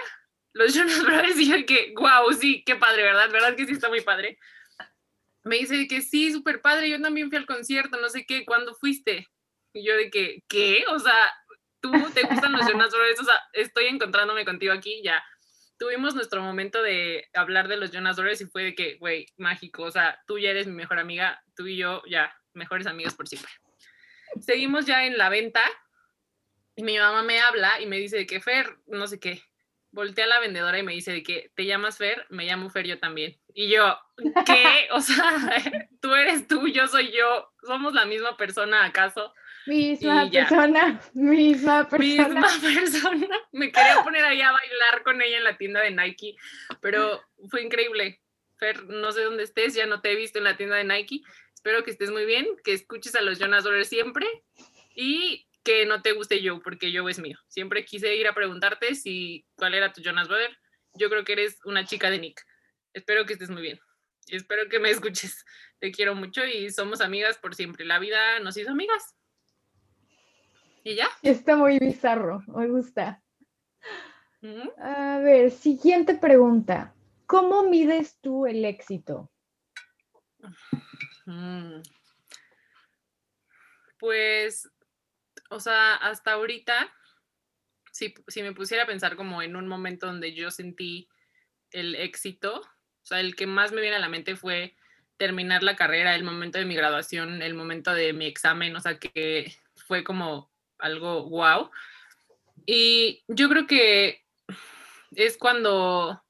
Los 0.59 0.75
Jonas 0.75 1.05
Brothers 1.05 1.39
y 1.39 1.49
yo 1.49 1.65
que, 1.65 1.95
wow, 1.97 2.33
sí, 2.33 2.65
qué 2.67 2.75
padre, 2.75 3.05
¿verdad? 3.05 3.31
¿Verdad 3.31 3.55
que 3.55 3.65
sí 3.65 3.75
está 3.75 3.89
muy 3.89 4.01
padre? 4.01 4.41
Me 5.45 5.59
dice 5.59 5.87
que 5.87 6.03
sí, 6.03 6.33
súper 6.33 6.61
padre, 6.61 6.91
yo 6.91 7.01
también 7.01 7.29
fui 7.29 7.39
al 7.39 7.47
concierto, 7.47 8.01
no 8.01 8.09
sé 8.09 8.27
qué, 8.27 8.45
¿cuándo 8.45 8.75
fuiste? 8.75 9.29
Y 9.73 9.87
yo 9.87 9.97
de 9.97 10.11
que, 10.11 10.43
¿qué? 10.49 10.85
O 10.89 10.99
sea, 10.99 11.33
tú 11.81 11.93
te 12.13 12.23
gustan 12.25 12.51
los 12.51 12.67
Jonas 12.67 12.91
Brothers, 12.91 13.21
o 13.21 13.25
sea, 13.25 13.41
estoy 13.53 13.87
encontrándome 13.87 14.45
contigo 14.45 14.73
aquí, 14.73 15.01
ya 15.05 15.23
tuvimos 15.79 16.17
nuestro 16.17 16.43
momento 16.43 16.83
de 16.83 17.29
hablar 17.35 17.69
de 17.69 17.77
los 17.77 17.93
Jonas 17.93 18.17
Brothers 18.17 18.41
y 18.41 18.47
fue 18.47 18.65
de 18.65 18.75
que, 18.75 18.97
güey, 18.97 19.27
mágico, 19.37 19.85
o 19.85 19.93
sea, 19.93 20.21
tú 20.27 20.41
ya 20.41 20.51
eres 20.51 20.67
mi 20.67 20.73
mejor 20.73 20.99
amiga, 20.99 21.41
tú 21.55 21.69
y 21.69 21.77
yo 21.77 22.03
ya, 22.11 22.35
mejores 22.53 22.89
amigos 22.89 23.15
por 23.15 23.29
siempre. 23.29 23.53
Seguimos 24.41 24.87
ya 24.87 25.07
en 25.07 25.17
la 25.19 25.29
venta 25.29 25.63
y 26.75 26.83
mi 26.83 26.99
mamá 26.99 27.23
me 27.23 27.39
habla 27.39 27.81
y 27.81 27.87
me 27.87 27.99
dice 27.99 28.17
de 28.17 28.27
que 28.27 28.41
Fer, 28.41 28.77
no 28.89 29.07
sé 29.07 29.21
qué, 29.21 29.41
voltea 29.91 30.25
a 30.25 30.29
la 30.29 30.41
vendedora 30.41 30.79
y 30.79 30.83
me 30.83 30.93
dice 30.93 31.13
de 31.13 31.23
que 31.23 31.51
te 31.55 31.65
llamas 31.65 31.99
Fer, 31.99 32.27
me 32.29 32.45
llamo 32.45 32.71
Fer 32.71 32.87
yo 32.87 32.99
también. 32.99 33.39
Y 33.55 33.71
yo, 33.71 33.99
¿qué? 34.47 34.89
O 34.93 35.01
sea, 35.01 35.17
tú 36.01 36.15
eres 36.15 36.47
tú, 36.47 36.69
yo 36.69 36.87
soy 36.87 37.11
yo, 37.13 37.53
somos 37.63 37.95
la 37.95 38.05
misma 38.05 38.37
persona, 38.37 38.85
¿acaso? 38.85 39.33
Misma 39.67 40.31
persona, 40.31 41.01
misma 41.15 41.89
persona. 41.89 42.41
Misma 42.41 42.49
persona. 42.63 43.29
Me 43.53 43.71
quería 43.71 44.03
poner 44.03 44.25
ahí 44.25 44.41
a 44.41 44.53
bailar 44.53 45.03
con 45.03 45.21
ella 45.21 45.39
en 45.39 45.45
la 45.45 45.57
tienda 45.57 45.81
de 45.81 45.91
Nike, 45.91 46.37
pero 46.81 47.23
fue 47.51 47.63
increíble. 47.63 48.21
Fer, 48.59 48.85
no 48.85 49.13
sé 49.13 49.23
dónde 49.23 49.45
estés, 49.45 49.75
ya 49.75 49.87
no 49.87 50.01
te 50.01 50.11
he 50.11 50.17
visto 50.17 50.39
en 50.39 50.45
la 50.45 50.57
tienda 50.57 50.77
de 50.77 50.85
Nike. 50.85 51.21
Espero 51.55 51.85
que 51.85 51.91
estés 51.91 52.11
muy 52.11 52.25
bien, 52.25 52.47
que 52.65 52.73
escuches 52.73 53.15
a 53.15 53.21
los 53.21 53.39
Jonas 53.39 53.65
Brothers 53.65 53.89
siempre 53.89 54.27
y 54.95 55.48
que 55.69 55.85
no 55.85 56.01
te 56.01 56.13
guste 56.13 56.41
yo, 56.41 56.61
porque 56.61 56.91
yo 56.91 57.07
es 57.11 57.19
mío. 57.19 57.37
Siempre 57.47 57.85
quise 57.85 58.17
ir 58.17 58.27
a 58.27 58.33
preguntarte 58.33 58.95
si 58.95 59.45
cuál 59.55 59.75
era 59.75 59.93
tu 59.93 60.01
Jonas 60.01 60.27
Brother. 60.27 60.57
Yo 60.95 61.11
creo 61.11 61.25
que 61.25 61.35
eres 61.35 61.59
una 61.67 61.85
chica 61.85 62.09
de 62.09 62.19
Nick. 62.19 62.43
Espero 62.95 63.27
que 63.27 63.35
estés 63.35 63.51
muy 63.51 63.61
bien. 63.61 63.79
Espero 64.29 64.71
que 64.71 64.79
me 64.79 64.89
escuches. 64.91 65.45
Te 65.79 65.93
quiero 65.93 66.15
mucho 66.15 66.43
y 66.47 66.71
somos 66.71 67.03
amigas 67.03 67.37
por 67.37 67.55
siempre. 67.55 67.85
La 67.85 67.99
vida 67.99 68.41
nos 68.41 68.57
hizo 68.57 68.71
amigas. 68.71 69.15
¿Y 70.85 70.95
ya? 70.95 71.11
Está 71.23 71.55
muy 71.55 71.79
bizarro, 71.79 72.43
me 72.47 72.67
gusta. 72.69 73.23
A 74.79 75.19
ver, 75.19 75.51
siguiente 75.51 76.15
pregunta. 76.15 76.95
¿Cómo 77.27 77.65
mides 77.65 78.19
tú 78.23 78.47
el 78.47 78.65
éxito? 78.65 79.31
Mm. 81.27 81.83
Pues, 83.99 84.71
o 85.49 85.61
sea, 85.61 85.95
hasta 85.95 86.33
ahorita, 86.33 86.93
si, 87.93 88.15
si, 88.27 88.43
me 88.43 88.53
pusiera 88.53 88.85
a 88.85 88.87
pensar 88.87 89.17
como 89.17 89.43
en 89.43 89.57
un 89.57 89.69
momento 89.69 90.07
donde 90.07 90.35
yo 90.35 90.51
sentí 90.51 91.09
el 91.71 91.95
éxito, 91.95 92.61
o 92.61 93.07
sea, 93.07 93.21
el 93.21 93.35
que 93.37 93.47
más 93.47 93.73
me 93.73 93.81
viene 93.81 93.97
a 93.97 94.01
la 94.01 94.09
mente 94.09 94.37
fue 94.37 94.77
terminar 95.17 95.63
la 95.63 95.77
carrera, 95.77 96.15
el 96.15 96.25
momento 96.25 96.59
de 96.59 96.65
mi 96.65 96.75
graduación, 96.75 97.43
el 97.43 97.55
momento 97.55 97.93
de 97.93 98.13
mi 98.13 98.27
examen, 98.27 98.75
o 98.77 98.81
sea, 98.81 98.99
que 98.99 99.55
fue 99.87 100.05
como 100.05 100.51
algo 100.79 101.29
wow. 101.29 101.71
Y 102.67 103.25
yo 103.29 103.49
creo 103.49 103.67
que 103.67 104.25
es 105.17 105.37
cuando 105.37 106.23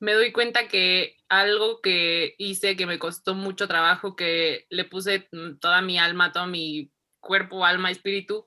me 0.00 0.14
doy 0.14 0.32
cuenta 0.32 0.66
que 0.66 1.16
algo 1.28 1.80
que 1.80 2.34
hice, 2.38 2.76
que 2.76 2.86
me 2.86 2.98
costó 2.98 3.34
mucho 3.34 3.68
trabajo, 3.68 4.16
que 4.16 4.66
le 4.70 4.84
puse 4.84 5.28
toda 5.60 5.82
mi 5.82 5.98
alma, 5.98 6.32
todo 6.32 6.46
mi 6.46 6.90
cuerpo, 7.20 7.64
alma, 7.64 7.90
espíritu, 7.90 8.38
o 8.38 8.46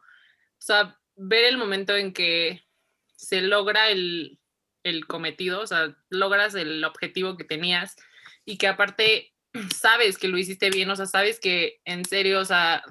sea, 0.59 0.99
ver 1.15 1.45
el 1.45 1.57
momento 1.57 1.95
en 1.95 2.13
que 2.13 2.63
se 3.15 3.41
logra 3.41 3.89
el, 3.89 4.39
el 4.83 5.07
cometido, 5.07 5.61
o 5.61 5.67
sea, 5.67 5.95
logras 6.09 6.55
el 6.55 6.83
objetivo 6.83 7.37
que 7.37 7.43
tenías 7.43 7.95
y 8.45 8.57
que 8.57 8.67
aparte 8.67 9.33
sabes 9.75 10.17
que 10.17 10.27
lo 10.27 10.37
hiciste 10.37 10.69
bien, 10.69 10.89
o 10.89 10.95
sea, 10.95 11.05
sabes 11.05 11.39
que 11.39 11.79
en 11.85 12.05
serio, 12.05 12.39
o 12.39 12.45
sea, 12.45 12.83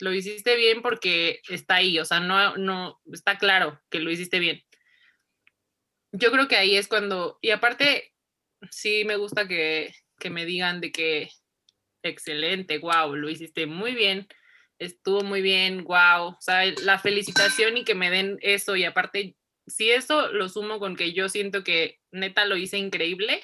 lo 0.00 0.12
hiciste 0.12 0.56
bien 0.56 0.82
porque 0.82 1.40
está 1.48 1.76
ahí, 1.76 1.98
o 1.98 2.04
sea, 2.04 2.20
no, 2.20 2.56
no, 2.56 3.00
está 3.12 3.38
claro 3.38 3.80
que 3.90 4.00
lo 4.00 4.10
hiciste 4.10 4.38
bien. 4.38 4.62
Yo 6.12 6.30
creo 6.32 6.48
que 6.48 6.56
ahí 6.56 6.76
es 6.76 6.88
cuando, 6.88 7.38
y 7.42 7.50
aparte, 7.50 8.12
sí 8.70 9.04
me 9.04 9.16
gusta 9.16 9.46
que, 9.46 9.94
que 10.18 10.30
me 10.30 10.44
digan 10.44 10.80
de 10.80 10.92
que 10.92 11.30
excelente, 12.02 12.78
wow, 12.78 13.14
lo 13.14 13.28
hiciste 13.28 13.66
muy 13.66 13.94
bien, 13.94 14.28
estuvo 14.78 15.22
muy 15.22 15.42
bien, 15.42 15.84
wow, 15.84 16.28
o 16.28 16.38
sea, 16.40 16.64
la 16.82 16.98
felicitación 16.98 17.76
y 17.76 17.84
que 17.84 17.94
me 17.94 18.10
den 18.10 18.38
eso 18.42 18.76
y 18.76 18.84
aparte, 18.84 19.36
si 19.66 19.90
eso 19.90 20.32
lo 20.32 20.48
sumo 20.48 20.78
con 20.78 20.96
que 20.96 21.12
yo 21.12 21.28
siento 21.28 21.64
que 21.64 22.00
neta 22.10 22.44
lo 22.44 22.56
hice 22.56 22.78
increíble 22.78 23.42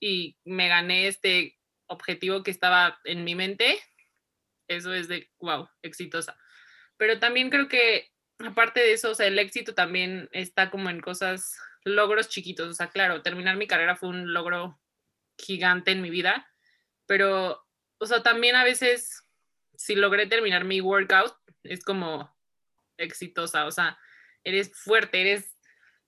y 0.00 0.36
me 0.44 0.68
gané 0.68 1.08
este 1.08 1.58
objetivo 1.86 2.42
que 2.42 2.50
estaba 2.50 3.00
en 3.04 3.24
mi 3.24 3.34
mente, 3.34 3.78
eso 4.68 4.92
es 4.92 5.08
de, 5.08 5.30
wow, 5.38 5.68
exitosa. 5.82 6.36
Pero 6.96 7.18
también 7.18 7.50
creo 7.50 7.68
que, 7.68 8.10
aparte 8.38 8.80
de 8.80 8.92
eso, 8.92 9.10
o 9.10 9.14
sea, 9.14 9.26
el 9.26 9.38
éxito 9.38 9.74
también 9.74 10.28
está 10.32 10.70
como 10.70 10.90
en 10.90 11.00
cosas, 11.00 11.56
logros 11.84 12.28
chiquitos. 12.28 12.68
O 12.68 12.74
sea, 12.74 12.88
claro, 12.88 13.22
terminar 13.22 13.56
mi 13.56 13.66
carrera 13.66 13.96
fue 13.96 14.08
un 14.08 14.32
logro 14.32 14.80
gigante 15.38 15.92
en 15.92 16.02
mi 16.02 16.10
vida, 16.10 16.50
pero, 17.06 17.64
o 17.98 18.06
sea, 18.06 18.22
también 18.22 18.56
a 18.56 18.64
veces, 18.64 19.22
si 19.76 19.94
logré 19.94 20.26
terminar 20.26 20.64
mi 20.64 20.80
workout, 20.80 21.34
es 21.62 21.84
como 21.84 22.34
exitosa. 22.96 23.66
O 23.66 23.70
sea, 23.70 23.98
eres 24.44 24.72
fuerte, 24.74 25.20
eres 25.20 25.56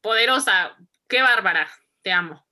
poderosa, 0.01 0.77
qué 1.09 1.23
bárbara, 1.23 1.69
te 2.03 2.13
amo. 2.13 2.47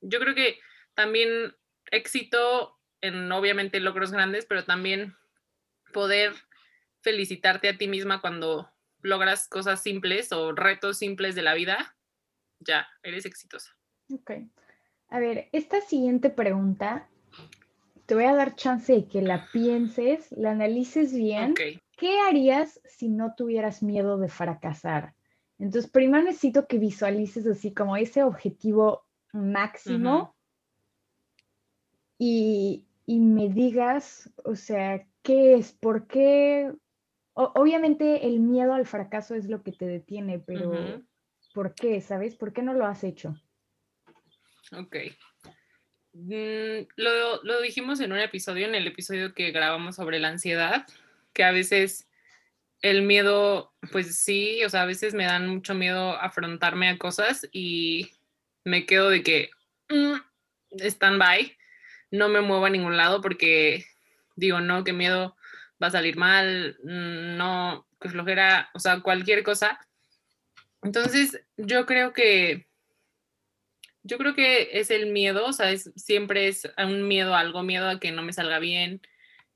Yo 0.00 0.20
creo 0.20 0.34
que 0.34 0.58
también 0.94 1.54
éxito 1.90 2.78
en 3.00 3.30
obviamente 3.32 3.80
logros 3.80 4.10
grandes, 4.10 4.46
pero 4.46 4.64
también 4.64 5.16
poder 5.92 6.32
felicitarte 7.00 7.68
a 7.68 7.76
ti 7.76 7.88
misma 7.88 8.20
cuando 8.20 8.72
logras 9.00 9.48
cosas 9.48 9.82
simples 9.82 10.32
o 10.32 10.52
retos 10.52 10.98
simples 10.98 11.34
de 11.34 11.42
la 11.42 11.54
vida, 11.54 11.96
ya, 12.58 12.88
eres 13.02 13.24
exitosa. 13.24 13.76
Ok. 14.12 14.32
A 15.08 15.20
ver, 15.20 15.48
esta 15.52 15.80
siguiente 15.80 16.30
pregunta, 16.30 17.08
te 18.08 18.14
voy 18.14 18.24
a 18.24 18.34
dar 18.34 18.54
chance 18.54 18.90
de 18.90 19.06
que 19.06 19.20
la 19.20 19.50
pienses, 19.52 20.32
la 20.32 20.52
analices 20.52 21.12
bien. 21.12 21.54
¿Qué 21.54 22.20
harías 22.20 22.80
si 22.86 23.10
no 23.10 23.34
tuvieras 23.34 23.82
miedo 23.82 24.16
de 24.16 24.30
fracasar? 24.30 25.14
Entonces, 25.58 25.90
primero 25.90 26.24
necesito 26.24 26.66
que 26.66 26.78
visualices 26.78 27.46
así 27.46 27.74
como 27.74 27.98
ese 27.98 28.22
objetivo 28.22 29.04
máximo 29.34 30.34
y, 32.16 32.86
y 33.04 33.20
me 33.20 33.50
digas, 33.50 34.32
o 34.42 34.54
sea, 34.54 35.06
¿qué 35.22 35.56
es? 35.56 35.72
¿Por 35.72 36.06
qué? 36.06 36.72
obviamente 37.34 38.26
el 38.26 38.40
miedo 38.40 38.72
al 38.72 38.86
fracaso 38.86 39.34
es 39.34 39.50
lo 39.50 39.62
que 39.62 39.72
te 39.72 39.86
detiene, 39.86 40.38
pero 40.38 41.02
¿por 41.52 41.74
qué? 41.74 42.00
¿Sabes? 42.00 42.36
¿Por 42.36 42.54
qué 42.54 42.62
no 42.62 42.72
lo 42.72 42.86
has 42.86 43.04
hecho? 43.04 43.36
Ok. 44.72 44.96
Mm, 46.20 46.88
lo, 46.96 47.42
lo, 47.44 47.60
dijimos 47.60 48.00
en 48.00 48.12
un 48.12 48.18
episodio, 48.18 48.66
en 48.66 48.74
el 48.74 48.88
episodio 48.88 49.34
que 49.34 49.52
grabamos 49.52 49.96
sobre 49.96 50.18
la 50.18 50.28
ansiedad, 50.28 50.84
que 51.32 51.44
a 51.44 51.52
veces 51.52 52.08
el 52.82 53.02
miedo, 53.02 53.72
pues 53.92 54.18
sí, 54.18 54.64
o 54.64 54.68
sea, 54.68 54.82
a 54.82 54.86
veces 54.86 55.14
me 55.14 55.24
dan 55.24 55.48
mucho 55.48 55.74
miedo 55.74 56.12
afrontarme 56.20 56.88
a 56.88 56.98
cosas 56.98 57.48
y 57.52 58.10
me 58.64 58.84
quedo 58.84 59.10
de 59.10 59.22
que 59.22 59.50
mm, 59.90 60.14
stand 60.80 61.18
by, 61.20 61.56
no 62.10 62.28
me 62.28 62.40
muevo 62.40 62.66
a 62.66 62.70
ningún 62.70 62.96
lado 62.96 63.20
porque 63.20 63.84
digo, 64.36 64.60
no, 64.60 64.82
qué 64.84 64.92
miedo 64.92 65.36
va 65.82 65.88
a 65.88 65.92
salir 65.92 66.16
mal, 66.16 66.78
mm, 66.82 67.36
no, 67.36 67.86
que 68.00 68.08
flojera, 68.08 68.70
o 68.74 68.80
sea, 68.80 69.00
cualquier 69.00 69.44
cosa. 69.44 69.78
Entonces, 70.82 71.40
yo 71.56 71.86
creo 71.86 72.12
que, 72.12 72.67
yo 74.08 74.16
creo 74.16 74.34
que 74.34 74.70
es 74.72 74.90
el 74.90 75.12
miedo, 75.12 75.44
o 75.46 75.52
sea, 75.52 75.76
siempre 75.76 76.48
es 76.48 76.66
un 76.78 77.06
miedo 77.06 77.34
a 77.34 77.40
algo, 77.40 77.62
miedo 77.62 77.88
a 77.88 78.00
que 78.00 78.10
no 78.10 78.22
me 78.22 78.32
salga 78.32 78.58
bien, 78.58 79.02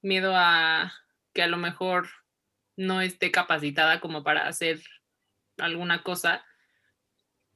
miedo 0.03 0.35
a 0.37 0.93
que 1.33 1.43
a 1.43 1.47
lo 1.47 1.57
mejor 1.57 2.09
no 2.77 3.01
esté 3.01 3.31
capacitada 3.31 3.99
como 4.01 4.23
para 4.23 4.47
hacer 4.47 4.83
alguna 5.57 6.03
cosa. 6.03 6.45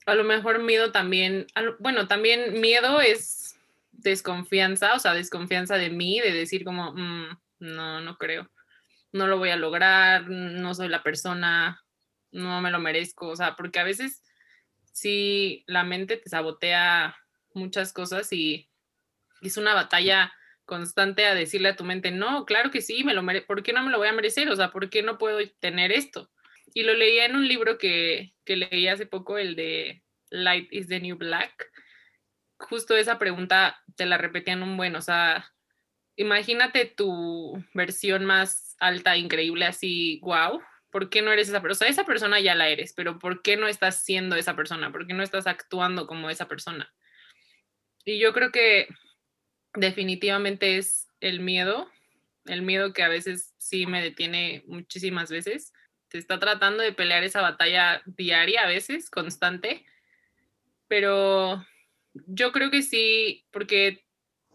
A 0.07 0.15
lo 0.15 0.25
mejor 0.25 0.63
miedo 0.63 0.91
también, 0.91 1.47
bueno, 1.81 2.09
también 2.09 2.63
miedo 2.63 3.03
es 3.03 3.61
desconfianza, 3.93 4.95
o 4.95 4.99
sea, 4.99 5.13
desconfianza 5.13 5.77
de 5.77 5.91
mí, 5.91 6.21
de 6.21 6.33
decir 6.33 6.65
como, 6.65 6.93
mm, 6.93 7.39
no, 7.59 8.01
no 8.01 8.17
creo, 8.17 8.51
no 9.13 9.27
lo 9.27 9.37
voy 9.37 9.51
a 9.51 9.57
lograr, 9.57 10.31
no 10.31 10.73
soy 10.73 10.89
la 10.89 11.03
persona, 11.03 11.85
no 12.33 12.63
me 12.63 12.71
lo 12.71 12.79
merezco, 12.79 13.29
o 13.29 13.37
sea, 13.37 13.55
porque 13.55 13.81
a 13.81 13.85
veces 13.85 14.23
sí 14.97 15.63
la 15.67 15.85
mente 15.85 16.17
te 16.17 16.31
sabotea 16.31 17.15
muchas 17.53 17.93
cosas 17.93 18.33
y 18.33 18.71
es 19.43 19.59
una 19.59 19.75
batalla 19.75 20.33
constante 20.65 21.27
a 21.27 21.35
decirle 21.35 21.69
a 21.69 21.77
tu 21.77 21.85
mente, 21.85 22.11
no, 22.11 22.47
claro 22.47 22.71
que 22.71 22.81
sí, 22.81 23.05
me 23.05 23.13
lo 23.13 23.23
mere 23.23 23.43
¿por 23.43 23.63
qué 23.63 23.75
no 23.75 23.83
me 23.83 23.91
lo 23.91 23.99
voy 23.99 24.09
a 24.09 24.15
merecer? 24.15 24.49
O 24.49 24.57
sea, 24.57 24.73
¿por 24.73 24.89
qué 24.89 25.03
no 25.03 25.19
puedo 25.19 25.39
tener 25.61 25.93
esto? 25.93 26.31
Y 26.73 26.83
lo 26.83 26.95
leía 26.95 27.27
en 27.27 27.37
un 27.37 27.47
libro 27.47 27.77
que, 27.77 28.33
que 28.47 28.57
leí 28.57 28.89
hace 28.89 29.05
poco, 29.05 29.37
el 29.37 29.55
de 29.55 30.03
Light 30.31 30.73
is 30.73 30.89
the 30.89 30.99
New 30.99 31.17
Black, 31.19 31.71
justo 32.59 32.97
esa 32.97 33.19
pregunta 33.19 33.79
te 33.97 34.07
la 34.07 34.17
repetían 34.17 34.63
un 34.63 34.79
buen, 34.79 34.97
o 34.97 35.03
sea, 35.03 35.53
imagínate 36.17 36.87
tu 36.87 37.63
versión 37.75 38.25
más 38.25 38.77
alta, 38.81 39.19
increíble, 39.19 39.67
así, 39.67 40.21
wow, 40.23 40.63
¿por 40.97 41.11
qué 41.11 41.21
no 41.21 41.31
eres 41.31 41.51
esa 41.51 41.61
persona? 41.61 41.73
O 41.73 41.79
sea, 41.79 41.89
esa 41.89 42.07
persona 42.07 42.41
ya 42.41 42.55
la 42.55 42.71
eres, 42.71 42.95
pero 42.95 43.19
¿por 43.19 43.43
qué 43.43 43.59
no 43.59 43.69
estás 43.69 44.03
siendo 44.03 44.35
esa 44.35 44.57
persona? 44.57 44.91
¿Por 44.91 45.07
qué 45.07 45.13
no 45.13 45.23
estás 45.23 45.47
actuando 45.47 46.07
como 46.07 46.31
esa 46.31 46.49
persona? 46.49 46.91
Y 48.07 48.19
yo 48.19 48.33
creo 48.33 48.51
que 48.51 48.89
definitivamente 49.75 50.79
es 50.79 51.11
el 51.21 51.41
miedo, 51.41 51.91
el 52.47 52.63
miedo 52.63 52.95
que 52.95 53.03
a 53.03 53.11
veces 53.11 53.55
sí 53.59 53.85
me 53.85 54.01
detiene 54.01 54.65
muchísimas 54.69 55.31
veces. 55.31 55.75
Se 56.11 56.17
está 56.17 56.39
tratando 56.39 56.83
de 56.83 56.95
pelear 56.95 57.25
esa 57.25 57.43
batalla 57.43 58.01
diaria 58.07 58.63
a 58.63 58.67
veces, 58.67 59.11
constante, 59.11 59.85
pero 60.89 61.63
yo 62.27 62.53
creo 62.53 62.71
que 62.71 62.81
sí, 62.81 63.45
porque 63.51 64.07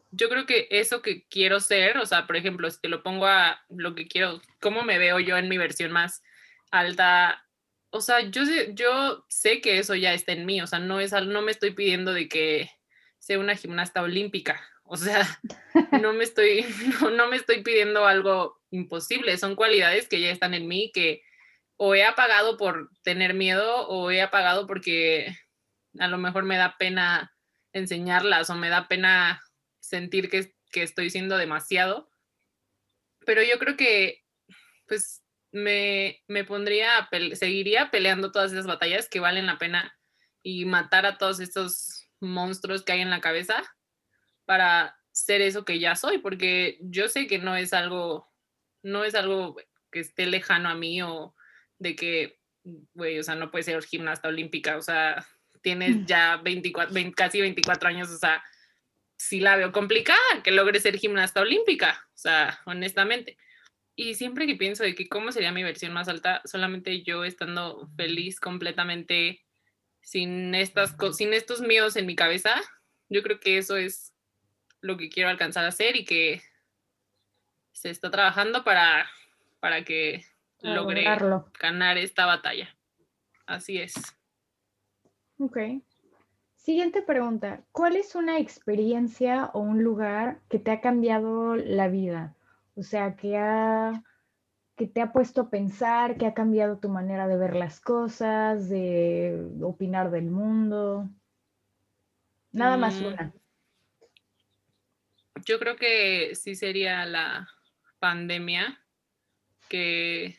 yo 0.09 0.27
creo 0.27 0.47
que 0.47 0.67
eso 0.71 1.03
que 1.03 1.27
quiero 1.27 1.59
ser, 1.59 1.99
o 1.99 2.07
sea, 2.07 2.25
por 2.25 2.35
ejemplo, 2.35 2.67
si 2.71 2.81
te 2.81 2.89
lo 2.89 3.03
pongo 3.03 3.27
a 3.27 3.63
lo 3.69 3.93
que 3.93 4.07
quiero, 4.07 4.41
cómo 4.59 4.81
me 4.81 4.97
veo 4.97 5.19
yo 5.19 5.37
en 5.37 5.47
mi 5.47 5.59
versión 5.59 5.91
más 5.91 6.23
alta, 6.71 7.45
o 7.91 8.01
sea, 8.01 8.21
yo 8.21 8.45
sé, 8.45 8.71
yo 8.73 9.25
sé 9.29 9.61
que 9.61 9.79
eso 9.79 9.95
ya 9.95 10.13
está 10.13 10.31
en 10.31 10.45
mí, 10.45 10.61
o 10.61 10.67
sea, 10.67 10.79
no 10.79 10.99
es 10.99 11.11
no 11.11 11.41
me 11.41 11.51
estoy 11.51 11.71
pidiendo 11.71 12.13
de 12.13 12.27
que 12.27 12.71
sea 13.19 13.39
una 13.39 13.55
gimnasta 13.55 14.01
olímpica, 14.01 14.61
o 14.83 14.97
sea, 14.97 15.27
no 16.01 16.13
me 16.13 16.23
estoy 16.23 16.65
no, 17.15 17.27
me 17.27 17.35
estoy 17.35 17.61
pidiendo 17.63 18.05
algo 18.05 18.61
imposible, 18.71 19.37
son 19.37 19.55
cualidades 19.55 20.07
que 20.07 20.21
ya 20.21 20.31
están 20.31 20.53
en 20.53 20.67
mí 20.67 20.91
que 20.93 21.21
o 21.77 21.95
he 21.95 22.05
apagado 22.05 22.57
por 22.57 22.91
tener 23.03 23.33
miedo 23.33 23.87
o 23.87 24.11
he 24.11 24.21
apagado 24.21 24.67
porque 24.67 25.35
a 25.99 26.07
lo 26.07 26.17
mejor 26.17 26.43
me 26.43 26.57
da 26.57 26.77
pena 26.77 27.33
enseñarlas 27.73 28.49
o 28.49 28.55
me 28.55 28.69
da 28.69 28.87
pena 28.87 29.41
sentir 29.79 30.29
que, 30.29 30.53
estoy 30.73 31.09
siendo 31.09 31.37
demasiado. 31.37 32.09
Pero 33.25 33.43
yo 33.43 33.59
creo 33.59 33.75
que 33.75 34.23
pues 34.87 35.23
me, 35.51 36.23
me 36.27 36.43
pondría, 36.43 37.09
seguiría 37.33 37.91
peleando 37.91 38.31
todas 38.31 38.51
esas 38.51 38.67
batallas 38.67 39.09
que 39.09 39.19
valen 39.19 39.45
la 39.45 39.57
pena 39.57 39.97
y 40.43 40.65
matar 40.65 41.05
a 41.05 41.17
todos 41.17 41.39
estos 41.39 42.09
monstruos 42.19 42.83
que 42.83 42.93
hay 42.93 43.01
en 43.01 43.09
la 43.09 43.21
cabeza 43.21 43.63
para 44.45 44.97
ser 45.11 45.41
eso 45.41 45.65
que 45.65 45.79
ya 45.79 45.95
soy, 45.95 46.19
porque 46.19 46.77
yo 46.81 47.07
sé 47.07 47.27
que 47.27 47.37
no 47.37 47.55
es 47.55 47.73
algo, 47.73 48.31
no 48.81 49.03
es 49.03 49.15
algo 49.15 49.55
que 49.91 49.99
esté 49.99 50.25
lejano 50.25 50.69
a 50.69 50.75
mí 50.75 51.01
o 51.01 51.35
de 51.79 51.95
que, 51.95 52.39
güey, 52.93 53.19
o 53.19 53.23
sea, 53.23 53.35
no 53.35 53.51
puede 53.51 53.63
ser 53.63 53.83
gimnasta 53.83 54.29
olímpica, 54.29 54.77
o 54.77 54.81
sea, 54.81 55.25
tienes 55.61 55.97
mm. 55.97 56.05
ya 56.05 56.37
24, 56.37 56.95
casi 57.15 57.41
24 57.41 57.89
años, 57.89 58.09
o 58.09 58.17
sea, 58.17 58.43
sí 59.17 59.39
la 59.39 59.55
veo 59.55 59.71
complicada 59.71 60.19
que 60.43 60.51
logre 60.51 60.79
ser 60.79 60.97
gimnasta 60.97 61.41
olímpica, 61.41 62.07
o 62.07 62.17
sea, 62.17 62.59
honestamente. 62.65 63.37
Y 63.95 64.15
siempre 64.15 64.47
que 64.47 64.55
pienso 64.55 64.83
de 64.83 64.95
que 64.95 65.09
cómo 65.09 65.31
sería 65.31 65.51
mi 65.51 65.63
versión 65.63 65.93
más 65.93 66.07
alta, 66.07 66.41
solamente 66.45 67.03
yo 67.03 67.23
estando 67.23 67.89
feliz 67.95 68.39
completamente 68.39 69.43
sin, 70.01 70.55
estas, 70.55 70.95
sin 71.15 71.33
estos 71.33 71.61
miedos 71.61 71.95
en 71.95 72.05
mi 72.05 72.15
cabeza, 72.15 72.55
yo 73.09 73.21
creo 73.21 73.39
que 73.39 73.57
eso 73.57 73.75
es 73.75 74.13
lo 74.79 74.97
que 74.97 75.09
quiero 75.09 75.29
alcanzar 75.29 75.65
a 75.65 75.69
hacer 75.69 75.95
y 75.95 76.05
que 76.05 76.41
se 77.71 77.89
está 77.89 78.09
trabajando 78.09 78.63
para, 78.63 79.09
para 79.59 79.83
que 79.83 80.25
logre 80.61 81.05
ganar 81.59 81.97
esta 81.97 82.25
batalla. 82.25 82.75
Así 83.45 83.77
es. 83.77 83.93
Ok. 85.37 85.57
Siguiente 86.55 87.01
pregunta. 87.01 87.63
¿Cuál 87.71 87.95
es 87.95 88.13
una 88.15 88.37
experiencia 88.37 89.49
o 89.53 89.59
un 89.59 89.83
lugar 89.83 90.39
que 90.49 90.59
te 90.59 90.69
ha 90.71 90.79
cambiado 90.79 91.55
la 91.55 91.87
vida? 91.87 92.35
O 92.75 92.83
sea, 92.83 93.15
que, 93.15 93.37
ha, 93.37 94.03
que 94.75 94.87
te 94.87 95.01
ha 95.01 95.11
puesto 95.11 95.41
a 95.41 95.49
pensar, 95.49 96.17
que 96.17 96.25
ha 96.25 96.33
cambiado 96.33 96.79
tu 96.79 96.89
manera 96.89 97.27
de 97.27 97.37
ver 97.37 97.55
las 97.55 97.79
cosas, 97.79 98.69
de 98.69 99.49
opinar 99.61 100.11
del 100.11 100.25
mundo. 100.25 101.09
Nada 102.51 102.77
más 102.77 102.99
Mm, 103.01 103.05
una. 103.05 103.33
Yo 105.45 105.59
creo 105.59 105.75
que 105.75 106.35
sí 106.35 106.55
sería 106.55 107.05
la 107.05 107.47
pandemia, 107.99 108.79
que, 109.69 110.37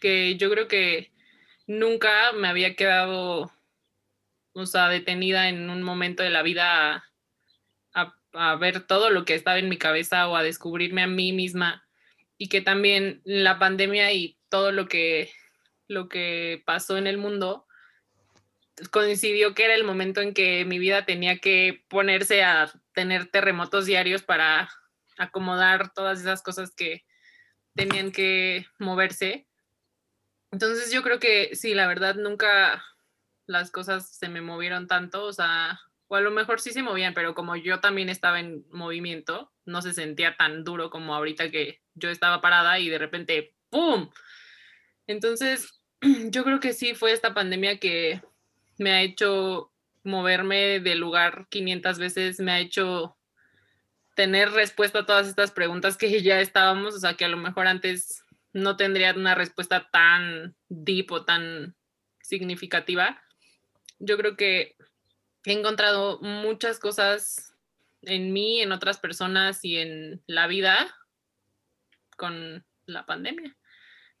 que 0.00 0.36
yo 0.36 0.50
creo 0.50 0.68
que 0.68 1.12
nunca 1.66 2.32
me 2.32 2.48
había 2.48 2.74
quedado, 2.74 3.52
o 4.52 4.66
sea, 4.66 4.88
detenida 4.88 5.48
en 5.48 5.68
un 5.70 5.82
momento 5.82 6.22
de 6.22 6.30
la 6.30 6.42
vida 6.42 7.04
a, 8.36 8.56
ver 8.56 8.86
todo 8.86 9.10
lo 9.10 9.24
que 9.24 9.34
estaba 9.34 9.58
en 9.58 9.68
mi 9.68 9.78
cabeza 9.78 10.28
o 10.28 10.36
a 10.36 10.42
descubrirme 10.42 11.02
a 11.02 11.06
mí 11.06 11.32
misma 11.32 11.86
y 12.38 12.48
que 12.48 12.60
también 12.60 13.20
la 13.24 13.58
pandemia 13.58 14.12
y 14.12 14.38
todo 14.48 14.72
lo 14.72 14.88
que, 14.88 15.30
lo 15.88 16.08
que 16.08 16.62
pasó 16.66 16.96
en 16.98 17.06
el 17.06 17.18
mundo 17.18 17.66
coincidió 18.90 19.54
que 19.54 19.64
era 19.64 19.74
el 19.74 19.84
momento 19.84 20.20
en 20.20 20.34
que 20.34 20.64
mi 20.64 20.78
vida 20.78 21.04
tenía 21.04 21.38
que 21.38 21.84
ponerse 21.88 22.44
a 22.44 22.70
tener 22.92 23.26
terremotos 23.26 23.86
diarios 23.86 24.22
para 24.22 24.68
acomodar 25.16 25.92
todas 25.94 26.20
esas 26.20 26.42
cosas 26.42 26.74
que 26.74 27.04
tenían 27.74 28.12
que 28.12 28.66
moverse. 28.78 29.46
Entonces 30.50 30.92
yo 30.92 31.02
creo 31.02 31.18
que 31.18 31.54
sí, 31.54 31.74
la 31.74 31.86
verdad 31.86 32.16
nunca 32.16 32.84
las 33.46 33.70
cosas 33.70 34.16
se 34.16 34.28
me 34.28 34.40
movieron 34.40 34.86
tanto, 34.86 35.24
o 35.24 35.32
sea, 35.32 35.80
o 36.08 36.16
a 36.16 36.20
lo 36.20 36.30
mejor 36.30 36.60
sí 36.60 36.70
se 36.70 36.82
movían, 36.82 37.14
pero 37.14 37.34
como 37.34 37.56
yo 37.56 37.80
también 37.80 38.08
estaba 38.08 38.40
en 38.40 38.64
movimiento, 38.70 39.52
no 39.64 39.82
se 39.82 39.92
sentía 39.92 40.36
tan 40.36 40.64
duro 40.64 40.90
como 40.90 41.14
ahorita 41.14 41.50
que 41.50 41.80
yo 41.94 42.10
estaba 42.10 42.40
parada 42.40 42.78
y 42.78 42.88
de 42.88 42.98
repente 42.98 43.54
¡pum! 43.70 44.10
Entonces, 45.06 45.80
yo 46.30 46.44
creo 46.44 46.60
que 46.60 46.72
sí 46.72 46.94
fue 46.94 47.12
esta 47.12 47.34
pandemia 47.34 47.78
que 47.78 48.20
me 48.78 48.92
ha 48.92 49.02
hecho 49.02 49.72
moverme 50.04 50.80
de 50.80 50.94
lugar 50.94 51.46
500 51.50 51.98
veces, 51.98 52.40
me 52.40 52.52
ha 52.52 52.60
hecho 52.60 53.16
tener 54.14 54.50
respuesta 54.52 55.00
a 55.00 55.06
todas 55.06 55.28
estas 55.28 55.50
preguntas 55.50 55.96
que 55.96 56.22
ya 56.22 56.40
estábamos, 56.40 56.94
o 56.94 56.98
sea, 57.00 57.14
que 57.14 57.24
a 57.24 57.28
lo 57.28 57.36
mejor 57.36 57.66
antes 57.66 58.22
no 58.52 58.76
tendría 58.76 59.12
una 59.12 59.34
respuesta 59.34 59.88
tan 59.90 60.56
deep 60.68 61.12
o 61.12 61.24
tan 61.24 61.76
significativa. 62.22 63.22
Yo 63.98 64.16
creo 64.16 64.36
que 64.36 64.75
he 65.52 65.58
encontrado 65.58 66.20
muchas 66.20 66.78
cosas 66.78 67.54
en 68.02 68.32
mí, 68.32 68.60
en 68.60 68.72
otras 68.72 68.98
personas 68.98 69.64
y 69.64 69.78
en 69.78 70.22
la 70.26 70.46
vida 70.46 70.76
con 72.16 72.64
la 72.86 73.06
pandemia. 73.06 73.56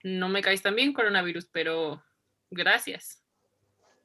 No 0.02 0.28
me 0.28 0.42
caes 0.42 0.62
tan 0.62 0.74
bien, 0.74 0.92
coronavirus, 0.92 1.46
pero 1.46 2.02
gracias. 2.50 3.22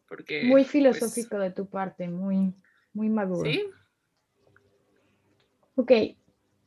Porque, 0.07 0.43
Muy 0.43 0.63
pues, 0.63 0.71
filosófico 0.71 1.37
de 1.39 1.51
tu 1.51 1.69
parte, 1.69 2.07
muy, 2.09 2.53
muy 2.93 3.09
maduro. 3.09 3.49
sí, 3.49 3.71
Ok, 5.75 5.91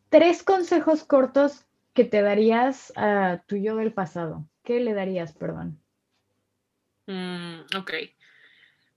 tres 0.08 0.42
consejos 0.42 1.04
cortos 1.04 1.66
que 1.92 2.04
te 2.04 2.22
darías 2.22 2.92
a 2.96 3.44
tu 3.46 3.56
yo 3.56 3.76
del 3.76 3.92
pasado. 3.92 4.48
¿Qué 4.62 4.80
le 4.80 4.94
darías, 4.94 5.32
perdón? 5.34 5.80
Mm, 7.06 7.60
ok. 7.76 7.92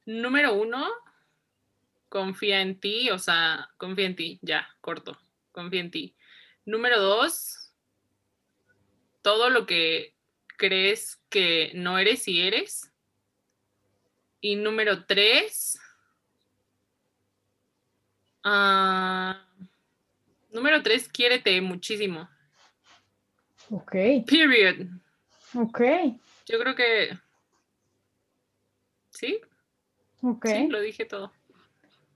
Número 0.06 0.56
uno, 0.56 0.88
confía 2.10 2.62
en 2.62 2.80
ti, 2.80 3.10
o 3.10 3.20
sea, 3.20 3.70
confía 3.78 4.06
en 4.06 4.16
ti, 4.16 4.40
ya, 4.42 4.68
corto, 4.82 5.18
confía 5.52 5.82
en 5.82 5.92
ti. 5.92 6.16
Número 6.66 7.02
dos, 7.02 7.74
todo 9.22 9.50
lo 9.50 9.66
que 9.66 10.16
crees 10.58 11.22
que 11.30 11.72
no 11.76 11.98
eres 12.00 12.28
y 12.28 12.42
eres. 12.42 12.92
Y 14.40 14.56
número 14.56 15.06
tres, 15.06 15.80
ah, 18.44 19.46
número 20.52 20.82
tres, 20.84 21.10
quiérete 21.10 21.60
muchísimo. 21.62 22.30
Ok, 23.70 23.92
Period. 24.26 24.88
ok, 25.56 25.82
Yo 26.46 26.60
creo 26.60 26.76
que 26.76 27.18
sí, 29.10 29.42
ok. 30.22 30.46
sí, 30.46 30.68
lo 30.68 30.80
dije 30.80 31.06
todo. 31.06 31.34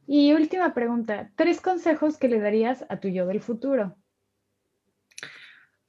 Y 0.07 0.33
última 0.33 0.73
pregunta, 0.73 1.31
tres 1.35 1.61
consejos 1.61 2.17
que 2.17 2.27
le 2.27 2.39
darías 2.39 2.85
a 2.89 2.99
tu 2.99 3.07
yo 3.07 3.25
del 3.27 3.41
futuro. 3.41 3.95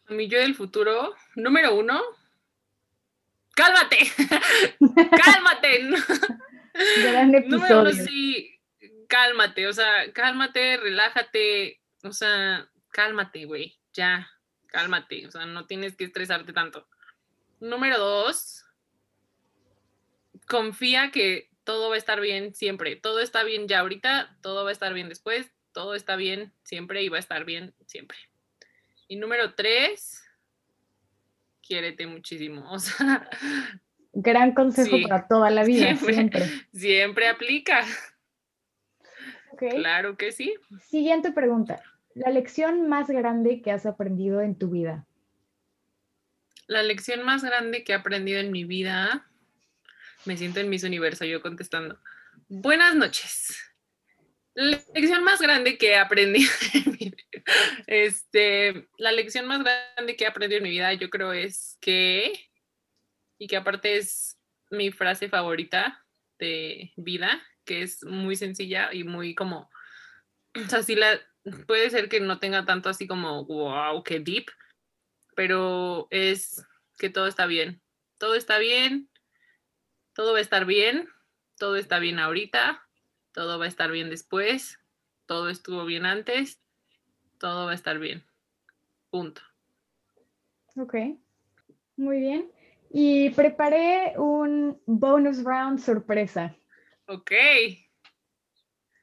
A 0.07 0.13
mi 0.15 0.29
yo 0.29 0.39
del 0.39 0.55
futuro, 0.55 1.15
número 1.35 1.75
uno, 1.75 2.01
cálmate, 3.55 3.99
cálmate. 5.25 5.91
Número 7.49 7.81
uno, 7.81 7.93
sí, 7.93 8.59
cálmate, 9.09 9.67
o 9.67 9.73
sea, 9.73 10.11
cálmate, 10.13 10.79
relájate, 10.79 11.83
o 12.03 12.13
sea, 12.13 12.67
cálmate, 12.89 13.45
güey, 13.45 13.79
ya, 13.93 14.27
cálmate, 14.69 15.27
o 15.27 15.31
sea, 15.31 15.45
no 15.45 15.67
tienes 15.67 15.97
que 15.97 16.05
estresarte 16.05 16.53
tanto. 16.53 16.89
Número 17.61 17.99
dos, 17.99 18.65
confía 20.49 21.11
que 21.11 21.52
todo 21.65 21.89
va 21.89 21.95
a 21.95 21.99
estar 21.99 22.21
bien 22.21 22.55
siempre, 22.55 22.97
todo 22.97 23.21
está 23.21 23.45
bien 23.45 23.69
ya 23.69 23.81
ahorita, 23.81 24.37
todo 24.43 24.65
va 24.65 24.71
a 24.71 24.73
estar 24.73 24.93
bien 24.95 25.09
después, 25.09 25.53
todo 25.73 25.95
está 25.95 26.17
bien 26.17 26.53
siempre 26.63 27.03
y 27.03 27.09
va 27.09 27.17
a 27.17 27.21
estar 27.21 27.45
bien 27.45 27.75
siempre. 27.87 28.19
Y 29.09 29.17
número 29.17 29.55
tres, 29.55 30.23
quiérete 31.61 32.07
muchísimo. 32.07 32.65
O 32.73 32.79
sea, 32.79 33.29
Gran 34.13 34.53
consejo 34.53 34.97
Sí, 34.97 35.03
para 35.05 35.27
toda 35.27 35.51
la 35.51 35.65
vida, 35.65 35.87
siempre. 35.87 36.15
siempre. 36.15 36.47
siempre 36.75 37.29
aplica. 37.29 37.83
Claro 39.57 40.17
que 40.17 40.33
sí. 40.33 40.55
Siguiente 40.89 41.33
pregunta. 41.33 41.83
La 42.15 42.31
lección 42.31 42.89
más 42.89 43.09
grande 43.09 43.63
que 43.63 43.71
has 43.71 43.87
aprendido 43.87 44.43
en 44.43 44.57
tu 44.57 44.71
vida. 44.71 45.07
La 46.67 46.83
lección 46.83 47.23
más 47.25 47.43
grande 47.43 47.85
que 47.85 47.93
he 47.93 47.95
aprendido 47.95 48.41
en 48.41 48.51
mi 48.51 48.65
vida, 48.65 49.31
me 50.25 50.37
siento 50.37 50.61
en 50.61 50.69
Miss 50.69 50.85
Universo 50.85 51.25
yo 51.25 51.43
contestando. 51.43 51.99
Buenas 52.49 52.95
noches. 52.95 53.57
La 54.55 54.83
lección 54.95 55.25
más 55.25 55.41
grande 55.41 55.79
que 55.79 55.91
he 55.91 55.97
aprendido 55.97 56.51
en 56.75 56.91
mi 56.93 56.97
vida, 56.99 57.17
este, 57.87 58.89
la 58.99 59.13
lección 59.13 59.47
más 59.47 59.63
grande 59.63 60.17
que 60.17 60.25
he 60.25 60.27
aprendido 60.27 60.59
en 60.59 60.65
mi 60.65 60.71
vida, 60.71 60.93
yo 60.93 61.09
creo 61.09 61.33
es 61.33 61.79
que, 61.81 62.33
y 63.39 63.47
que 63.47 63.57
aparte 63.57 63.97
es 63.97 64.39
mi 64.71 64.93
frase 64.93 65.29
favorita 65.29 66.05
de 66.39 66.93
vida, 66.97 67.43
que 67.65 67.83
es 67.83 68.05
muy 68.05 68.37
sencilla 68.37 68.93
y 68.93 69.05
muy 69.05 69.35
como, 69.35 69.71
o 70.55 70.69
sea, 70.69 70.83
sí 70.83 70.95
la, 70.95 71.21
puede 71.67 71.89
ser 71.91 72.09
que 72.09 72.21
no 72.21 72.39
tenga 72.39 72.65
tanto 72.65 72.89
así 72.89 73.07
como, 73.07 73.45
wow, 73.47 74.03
qué 74.03 74.21
deep, 74.21 74.47
pero 75.35 76.09
es 76.11 76.65
que 76.99 77.09
todo 77.09 77.27
está 77.27 77.47
bien. 77.47 77.81
Todo 78.19 78.35
está 78.35 78.59
bien, 78.59 79.11
todo 80.15 80.33
va 80.33 80.39
a 80.39 80.43
estar 80.43 80.65
bien, 80.65 81.09
todo 81.59 81.77
está 81.77 81.99
bien 81.99 82.19
ahorita, 82.19 82.83
todo 83.33 83.59
va 83.59 83.65
a 83.67 83.69
estar 83.69 83.91
bien 83.91 84.11
después, 84.11 84.79
todo 85.27 85.49
estuvo 85.49 85.85
bien 85.85 86.07
antes, 86.07 86.61
todo 87.39 87.67
va 87.67 87.73
a 87.73 87.75
estar 87.75 87.99
bien. 87.99 88.25
Punto. 89.11 89.43
Ok. 90.77 90.95
Muy 91.97 92.21
bien. 92.21 92.51
Y 92.91 93.31
preparé 93.31 94.15
un 94.19 94.81
bonus 94.87 95.43
round 95.45 95.79
sorpresa. 95.79 96.55
Ok, 97.07 97.33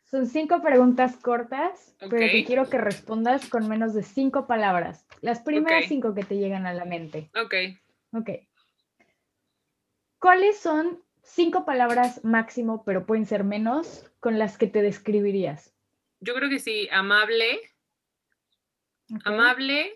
Son 0.06 0.26
cinco 0.26 0.62
preguntas 0.62 1.18
cortas, 1.18 1.96
pero 2.00 2.18
que 2.18 2.44
quiero 2.46 2.70
que 2.70 2.78
respondas 2.78 3.48
con 3.48 3.68
menos 3.68 3.94
de 3.94 4.04
cinco 4.04 4.48
palabras. 4.48 5.06
Las 5.22 5.42
primeras 5.42 5.86
cinco 5.88 6.16
que 6.16 6.24
te 6.24 6.38
llegan 6.38 6.66
a 6.66 6.74
la 6.74 6.86
mente. 6.86 7.30
ok. 7.36 7.54
Ok. 8.14 8.30
¿Cuáles 10.20 10.60
son 10.60 11.02
cinco 11.24 11.64
palabras 11.66 12.26
máximo, 12.26 12.84
pero 12.84 13.06
pueden 13.06 13.26
ser 13.26 13.46
menos, 13.46 14.12
con 14.20 14.38
las 14.38 14.58
que 14.58 14.68
te 14.68 14.82
describirías? 14.82 15.74
Yo 16.20 16.34
creo 16.34 16.50
que 16.50 16.60
sí, 16.60 16.90
amable, 16.92 17.62
amable, 19.24 19.94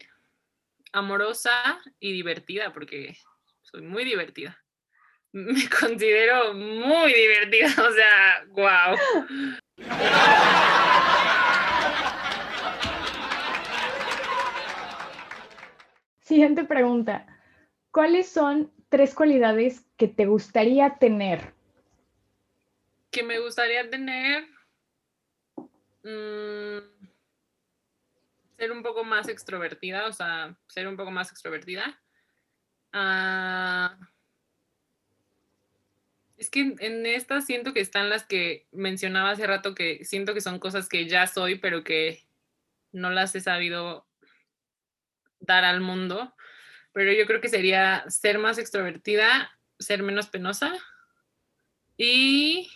amorosa 0.94 1.82
y 2.00 2.14
divertida, 2.14 2.72
porque 2.72 3.18
soy 3.64 3.82
muy 3.82 4.06
divertida. 4.06 4.58
Me 5.34 5.68
considero 5.68 6.54
muy 6.54 7.14
divertida, 7.14 7.68
o 7.86 7.92
sea, 7.92 8.46
wow. 8.52 8.98
Siguiente 16.22 16.64
pregunta. 16.64 17.28
¿Cuáles 17.92 18.30
son 18.30 18.72
tres 18.93 19.15
cualidades 19.15 19.88
que 19.97 20.08
te 20.08 20.27
gustaría 20.27 20.99
tener? 20.99 21.56
que 23.13 23.23
me 23.23 23.39
gustaría 23.39 23.89
tener 23.89 24.45
mm, 26.03 26.79
ser 28.58 28.71
un 28.71 28.84
poco 28.84 29.03
más 29.03 29.29
extrovertida, 29.29 30.08
o 30.08 30.13
sea, 30.13 30.58
ser 30.67 30.88
un 30.88 30.97
poco 30.97 31.12
más 31.12 31.32
extrovertida. 31.32 32.01
Ah, 32.91 33.97
es 36.38 36.49
que 36.49 36.75
en, 36.79 37.06
estas 37.06 37.45
siento 37.45 37.73
que 37.73 37.82
están 37.82 38.10
las 38.10 38.25
que 38.25 38.67
mencionaba 38.71 39.32
hace 39.32 39.45
rato, 39.45 39.75
que 39.75 40.03
siento 40.03 40.34
que 40.34 40.41
son 40.41 40.60
cosas 40.60 40.89
que 40.89 41.08
ya 41.08 41.27
soy, 41.27 41.60
pero 41.60 41.84
que 41.84 42.23
no 42.91 43.12
las 43.12 43.36
he 43.36 43.41
sabido 43.41 44.08
dar 45.39 45.65
al 45.65 45.82
mundo. 45.82 46.34
Pero 46.93 47.12
yo 47.12 47.25
creo 47.25 47.41
que 47.41 47.49
sería 47.49 48.03
ser 48.10 48.39
más 48.39 48.58
extrovertida, 48.58 49.51
ser 49.79 50.03
menos 50.03 50.27
penosa 50.27 50.73
y 51.97 52.69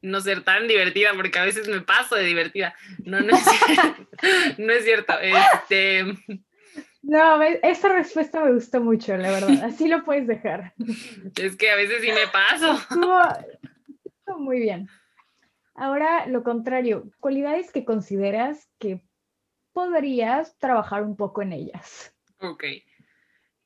no 0.00 0.20
ser 0.20 0.44
tan 0.44 0.68
divertida, 0.68 1.10
porque 1.14 1.38
a 1.38 1.44
veces 1.44 1.68
me 1.68 1.80
paso 1.80 2.14
de 2.14 2.24
divertida. 2.24 2.74
No, 3.04 3.20
no 3.20 3.36
es, 3.36 3.44
no 4.58 4.72
es 4.72 4.84
cierto. 4.84 5.14
Este, 5.20 6.04
no, 7.02 7.42
esta 7.42 7.88
respuesta 7.88 8.44
me 8.44 8.52
gustó 8.52 8.80
mucho, 8.80 9.16
la 9.16 9.30
verdad. 9.30 9.50
Así 9.64 9.88
lo 9.88 10.04
puedes 10.04 10.26
dejar. 10.26 10.74
Es 11.36 11.56
que 11.56 11.70
a 11.70 11.76
veces 11.76 12.02
sí 12.02 12.12
me 12.12 12.26
paso. 12.28 12.78
muy 14.38 14.60
bien. 14.60 14.88
Ahora, 15.74 16.26
lo 16.26 16.42
contrario, 16.42 17.10
cualidades 17.20 17.70
que 17.72 17.84
consideras 17.84 18.68
que 18.78 19.00
podrías 19.72 20.58
trabajar 20.58 21.04
un 21.04 21.16
poco 21.16 21.40
en 21.40 21.52
ellas. 21.52 22.14
Ok. 22.40 22.64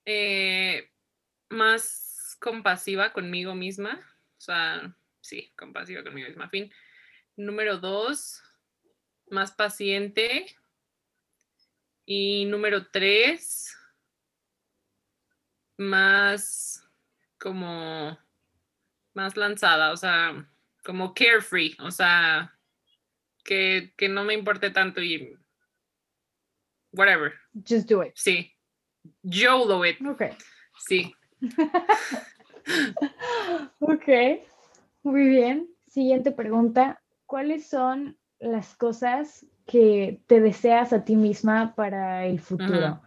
Eh, 0.04 0.90
más 1.48 2.36
compasiva 2.40 3.12
conmigo 3.12 3.54
misma. 3.54 4.00
O 4.38 4.40
sea, 4.40 4.96
sí, 5.20 5.52
compasiva 5.56 6.02
conmigo 6.02 6.28
misma. 6.28 6.48
Fin. 6.48 6.72
Número 7.36 7.78
dos, 7.78 8.42
más 9.28 9.52
paciente 9.52 10.46
y 12.04 12.44
número 12.46 12.88
tres, 12.90 13.76
más 15.78 16.86
como 17.38 18.18
más 19.14 19.36
lanzada, 19.36 19.92
o 19.92 19.96
sea, 19.96 20.48
como 20.84 21.14
carefree, 21.14 21.76
o 21.80 21.90
sea, 21.90 22.56
que, 23.44 23.92
que 23.96 24.08
no 24.08 24.24
me 24.24 24.34
importe 24.34 24.70
tanto 24.70 25.02
y 25.02 25.36
whatever. 26.92 27.34
Just 27.54 27.88
do 27.88 28.02
it. 28.02 28.12
Sí. 28.14 28.51
YOLO 29.22 29.84
it. 29.84 29.98
Ok. 30.06 30.22
Sí. 30.78 31.14
ok. 33.80 34.08
Muy 35.02 35.28
bien. 35.28 35.68
Siguiente 35.86 36.32
pregunta. 36.32 37.00
¿Cuáles 37.26 37.68
son 37.68 38.18
las 38.38 38.74
cosas 38.74 39.46
que 39.66 40.20
te 40.26 40.40
deseas 40.40 40.92
a 40.92 41.04
ti 41.04 41.16
misma 41.16 41.74
para 41.74 42.26
el 42.26 42.40
futuro? 42.40 43.00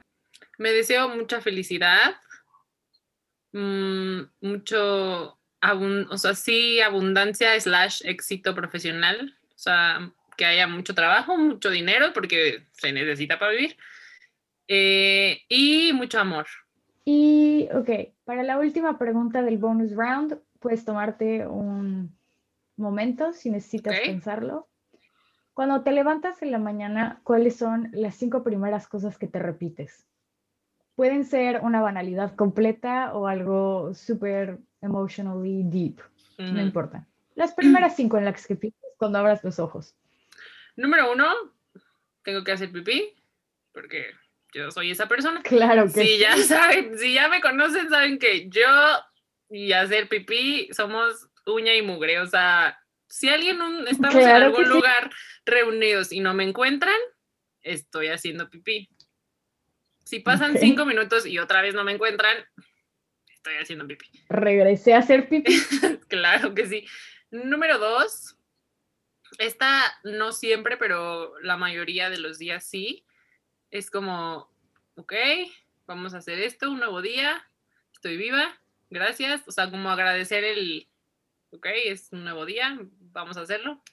Me 0.58 0.72
deseo 0.72 1.10
mucha 1.10 1.42
felicidad, 1.42 2.16
mm, 3.52 4.22
mucho, 4.42 5.38
o 5.62 6.18
sea, 6.18 6.34
sí, 6.34 6.80
abundancia 6.80 7.60
slash 7.60 8.02
éxito 8.06 8.56
profesional, 8.56 9.38
o 9.50 9.58
sea, 9.58 10.12
que 10.38 10.46
haya 10.46 10.68
mucho 10.68 10.96
trabajo, 10.96 11.38
mucho 11.38 11.70
dinero, 11.70 12.14
porque 12.14 12.64
se 12.72 12.94
necesita 12.94 13.38
para 13.38 13.52
vivir, 13.52 13.78
eh, 14.68 15.42
y 15.50 15.92
mucho 15.94 16.20
amor. 16.20 16.46
Y, 17.04 17.70
ok, 17.74 18.14
para 18.24 18.44
la 18.44 18.58
última 18.58 18.98
pregunta 18.98 19.42
del 19.44 19.58
bonus 19.58 19.96
round, 19.96 20.40
puedes 20.60 20.86
tomarte 20.86 21.46
un 21.46 22.18
momento 22.76 23.34
si 23.34 23.50
necesitas 23.50 24.00
pensarlo. 24.00 24.68
Cuando 25.54 25.84
te 25.84 25.92
levantas 25.92 26.42
en 26.42 26.52
la 26.52 26.58
mañana, 26.58 27.22
¿cuáles 27.24 27.56
son 27.56 27.90
las 27.94 28.16
cinco 28.16 28.44
primeras 28.44 28.88
cosas 28.88 29.18
que 29.18 29.28
te 29.28 29.40
repites? 29.40 30.08
Pueden 30.96 31.26
ser 31.26 31.62
una 31.62 31.82
banalidad 31.82 32.36
completa 32.36 33.14
o 33.14 33.28
algo 33.28 33.94
súper 33.94 34.60
emotionally 34.82 35.64
deep. 35.64 36.02
No 36.38 36.62
importa. 36.62 37.08
Las 37.36 37.54
primeras 37.54 37.96
cinco 37.98 38.18
en 38.18 38.26
las 38.26 38.46
que 38.46 38.56
piensas 38.56 38.82
cuando 38.98 39.20
abras 39.20 39.44
los 39.44 39.60
ojos. 39.60 39.96
Número 40.76 41.12
uno, 41.14 41.28
tengo 42.24 42.44
que 42.44 42.52
hacer 42.52 42.72
pipí, 42.72 43.14
porque 43.72 44.08
yo 44.56 44.72
soy 44.72 44.92
esa 44.92 45.08
persona. 45.08 45.42
Claro 45.44 45.84
que 45.86 46.06
sí. 46.06 46.18
ya 46.18 46.38
saben, 46.38 46.98
si 46.98 47.14
ya 47.14 47.28
me 47.28 47.42
conocen, 47.42 47.90
saben 47.90 48.18
que 48.18 48.50
yo 48.50 48.70
y 49.50 49.74
hacer 49.74 50.08
pipí 50.08 50.70
somos 50.74 51.28
uña 51.46 51.76
y 51.76 51.82
mugre. 51.82 52.20
O 52.20 52.26
sea, 52.26 52.80
si 53.08 53.30
alguien 53.30 53.60
estamos 53.88 54.16
en 54.16 54.30
algún 54.30 54.70
lugar 54.70 55.12
reunidos 55.46 56.12
y 56.12 56.22
no 56.22 56.34
me 56.34 56.46
encuentran, 56.46 56.96
estoy 57.62 58.08
haciendo 58.08 58.50
pipí. 58.50 58.90
Si 60.06 60.20
pasan 60.20 60.58
cinco 60.58 60.86
minutos 60.86 61.26
y 61.26 61.40
otra 61.40 61.62
vez 61.62 61.74
no 61.74 61.84
me 61.84 61.92
encuentran, 61.92 62.38
estoy 63.34 63.56
haciendo 63.56 63.86
pipí. 63.86 64.08
Regresé 64.30 64.94
a 64.94 65.00
hacer 65.00 65.28
pipí. 65.28 65.54
claro 66.08 66.54
que 66.54 66.66
sí. 66.66 66.88
Número 67.30 67.78
dos, 67.78 68.38
esta 69.38 69.82
no 70.04 70.32
siempre, 70.32 70.78
pero 70.78 71.38
la 71.42 71.58
mayoría 71.58 72.10
de 72.10 72.20
los 72.20 72.38
días 72.38 72.66
sí. 72.66 73.06
Es 73.76 73.92
como, 73.92 74.50
ok, 74.96 75.14
vamos 75.86 76.14
a 76.14 76.20
hacer 76.20 76.40
esto, 76.40 76.72
un 76.72 76.80
nuevo 76.80 77.02
día, 77.02 77.46
estoy 77.92 78.16
viva, 78.16 78.58
gracias. 78.90 79.46
O 79.48 79.52
sea, 79.52 79.70
como 79.70 79.90
agradecer 79.90 80.46
el, 80.46 80.88
ok, 81.50 81.68
es 81.84 82.08
un 82.14 82.24
nuevo 82.24 82.46
día, 82.46 82.80
vamos 83.12 83.36
a 83.36 83.42
hacerlo. 83.42 83.84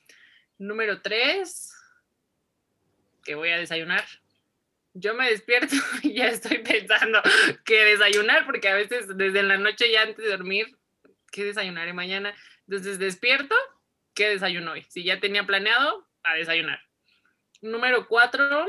Número 0.56 1.02
tres, 1.02 1.74
que 3.24 3.34
voy 3.34 3.50
a 3.50 3.58
desayunar. 3.58 4.04
Yo 4.94 5.14
me 5.14 5.28
despierto 5.28 5.74
y 6.04 6.14
ya 6.14 6.28
estoy 6.28 6.58
pensando 6.58 7.20
que 7.64 7.84
desayunar, 7.84 8.46
porque 8.46 8.68
a 8.68 8.74
veces 8.74 9.08
desde 9.16 9.42
la 9.42 9.58
noche 9.58 9.90
ya 9.90 10.02
antes 10.02 10.24
de 10.24 10.30
dormir, 10.30 10.78
¿qué 11.32 11.42
desayunaré 11.42 11.92
mañana? 11.92 12.32
Entonces 12.68 13.00
despierto, 13.00 13.56
¿qué 14.14 14.28
desayuno 14.28 14.74
hoy? 14.74 14.86
Si 14.90 15.02
ya 15.02 15.18
tenía 15.18 15.44
planeado, 15.44 16.06
a 16.22 16.34
desayunar. 16.34 16.80
Número 17.62 18.06
cuatro, 18.06 18.68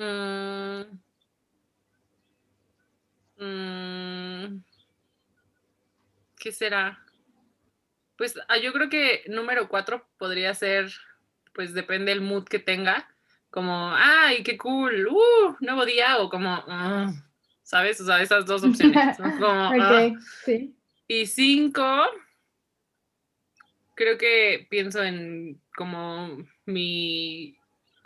mm, 0.00 0.98
mm, 3.38 4.64
¿qué 6.38 6.52
será? 6.52 6.98
Pues 8.16 8.34
ah, 8.48 8.58
yo 8.58 8.72
creo 8.72 8.88
que 8.88 9.22
número 9.28 9.68
cuatro 9.68 10.06
podría 10.18 10.54
ser, 10.54 10.92
pues 11.54 11.74
depende 11.74 12.12
del 12.12 12.20
mood 12.20 12.44
que 12.44 12.58
tenga, 12.58 13.08
como, 13.50 13.92
ay, 13.94 14.42
qué 14.42 14.56
cool, 14.56 15.08
uh, 15.08 15.56
nuevo 15.60 15.84
día, 15.84 16.18
o 16.18 16.28
como, 16.30 16.50
ah", 16.68 17.12
¿sabes? 17.62 18.00
O 18.00 18.06
sea, 18.06 18.22
esas 18.22 18.46
dos 18.46 18.64
opciones. 18.64 19.16
Como, 19.38 19.70
ah". 19.82 20.10
sí. 20.44 20.74
Y 21.08 21.26
cinco, 21.26 21.82
creo 23.94 24.16
que 24.16 24.66
pienso 24.70 25.02
en 25.02 25.60
como 25.74 26.38
mi 26.64 27.59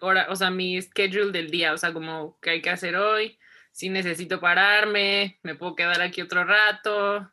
hora, 0.05 0.27
o 0.29 0.37
sea, 0.37 0.51
mi 0.51 0.81
schedule 0.81 1.33
del 1.33 1.51
día, 1.51 1.73
o 1.73 1.79
sea, 1.79 1.93
como 1.93 2.39
qué 2.41 2.51
hay 2.51 2.63
que 2.63 2.71
hacer 2.71 2.97
hoy, 2.97 3.39
si 3.73 3.89
necesito 3.89 4.41
pararme, 4.41 5.39
me 5.43 5.55
puedo 5.55 5.75
quedar 5.75 6.01
aquí 6.01 6.21
otro 6.21 6.45
rato, 6.45 7.33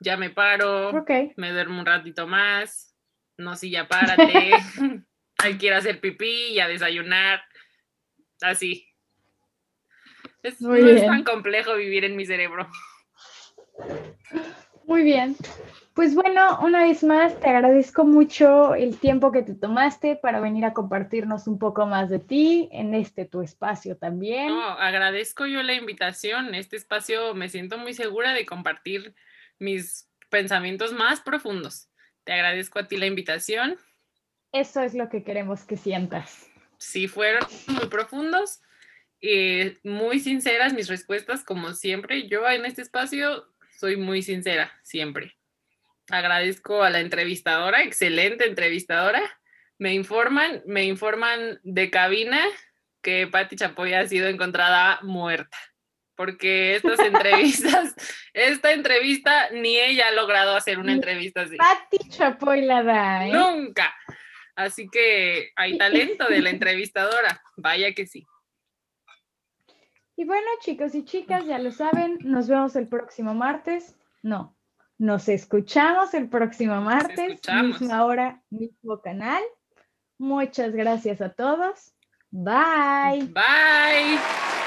ya 0.00 0.16
me 0.16 0.30
paro, 0.30 0.92
me 1.36 1.50
duermo 1.50 1.80
un 1.80 1.86
ratito 1.86 2.26
más, 2.26 2.96
no, 3.36 3.56
si 3.56 3.70
ya 3.70 3.88
párate, 3.88 4.50
hay 5.38 5.58
que 5.58 5.66
ir 5.66 5.74
a 5.74 5.78
hacer 5.78 6.00
pipí 6.00 6.52
y 6.52 6.60
a 6.60 6.68
desayunar, 6.68 7.42
así. 8.40 8.88
Es, 10.42 10.60
no 10.60 10.74
es 10.74 11.04
tan 11.04 11.22
complejo 11.22 11.76
vivir 11.76 12.04
en 12.04 12.16
mi 12.16 12.26
cerebro. 12.26 12.68
Muy 14.92 15.04
bien. 15.04 15.36
Pues 15.94 16.14
bueno, 16.14 16.58
una 16.60 16.82
vez 16.82 17.02
más 17.02 17.40
te 17.40 17.48
agradezco 17.48 18.04
mucho 18.04 18.74
el 18.74 18.98
tiempo 18.98 19.32
que 19.32 19.42
te 19.42 19.54
tomaste 19.54 20.16
para 20.16 20.38
venir 20.38 20.66
a 20.66 20.74
compartirnos 20.74 21.46
un 21.46 21.58
poco 21.58 21.86
más 21.86 22.10
de 22.10 22.18
ti 22.18 22.68
en 22.72 22.94
este 22.94 23.24
tu 23.24 23.40
espacio 23.40 23.96
también. 23.96 24.48
No, 24.48 24.62
agradezco 24.62 25.46
yo 25.46 25.62
la 25.62 25.72
invitación. 25.72 26.54
Este 26.54 26.76
espacio 26.76 27.34
me 27.34 27.48
siento 27.48 27.78
muy 27.78 27.94
segura 27.94 28.34
de 28.34 28.44
compartir 28.44 29.14
mis 29.58 30.10
pensamientos 30.28 30.92
más 30.92 31.20
profundos. 31.20 31.88
Te 32.24 32.34
agradezco 32.34 32.78
a 32.78 32.86
ti 32.86 32.98
la 32.98 33.06
invitación. 33.06 33.78
Eso 34.52 34.82
es 34.82 34.92
lo 34.92 35.08
que 35.08 35.24
queremos 35.24 35.64
que 35.64 35.78
sientas. 35.78 36.50
Sí, 36.76 37.08
fueron 37.08 37.46
muy 37.68 37.86
profundos 37.86 38.60
y 39.22 39.72
muy 39.84 40.20
sinceras 40.20 40.74
mis 40.74 40.88
respuestas, 40.88 41.44
como 41.44 41.72
siempre. 41.72 42.28
Yo 42.28 42.46
en 42.46 42.66
este 42.66 42.82
espacio 42.82 43.51
soy 43.82 43.96
muy 43.96 44.22
sincera, 44.22 44.72
siempre. 44.84 45.36
Agradezco 46.08 46.84
a 46.84 46.90
la 46.90 47.00
entrevistadora, 47.00 47.82
excelente 47.82 48.46
entrevistadora. 48.46 49.20
Me 49.76 49.92
informan, 49.92 50.62
me 50.66 50.84
informan 50.84 51.58
de 51.64 51.90
cabina 51.90 52.40
que 53.02 53.26
Patti 53.26 53.56
Chapoy 53.56 53.94
ha 53.94 54.06
sido 54.06 54.28
encontrada 54.28 55.00
muerta. 55.02 55.58
porque 56.14 56.76
estas 56.76 57.00
entrevistas, 57.12 57.92
esta 58.32 58.72
entrevista, 58.72 59.50
ni 59.50 59.80
ella 59.80 60.06
ha 60.08 60.12
logrado 60.12 60.54
hacer 60.54 60.78
una 60.78 60.92
entrevista 60.92 61.40
así. 61.40 61.56
Pati 61.56 62.08
Chapoy 62.08 62.60
la 62.62 62.84
da, 62.84 63.26
¿eh? 63.26 63.32
Nunca. 63.32 63.92
Así 64.54 64.86
que 64.92 65.50
hay 65.56 65.76
talento 65.76 66.28
de 66.28 66.40
la 66.40 66.50
entrevistadora, 66.50 67.42
vaya 67.56 67.92
que 67.94 68.06
sí. 68.06 68.28
Y 70.22 70.24
bueno, 70.24 70.46
chicos 70.60 70.94
y 70.94 71.04
chicas, 71.04 71.46
ya 71.46 71.58
lo 71.58 71.72
saben, 71.72 72.16
nos 72.22 72.46
vemos 72.46 72.76
el 72.76 72.86
próximo 72.86 73.34
martes. 73.34 73.98
No, 74.22 74.56
nos 74.96 75.28
escuchamos 75.28 76.14
el 76.14 76.28
próximo 76.28 76.80
martes, 76.80 77.40
misma 77.60 78.04
hora, 78.04 78.40
mismo 78.48 79.00
canal. 79.00 79.42
Muchas 80.18 80.74
gracias 80.74 81.20
a 81.20 81.30
todos. 81.30 81.92
Bye. 82.30 83.32
Bye. 83.34 84.61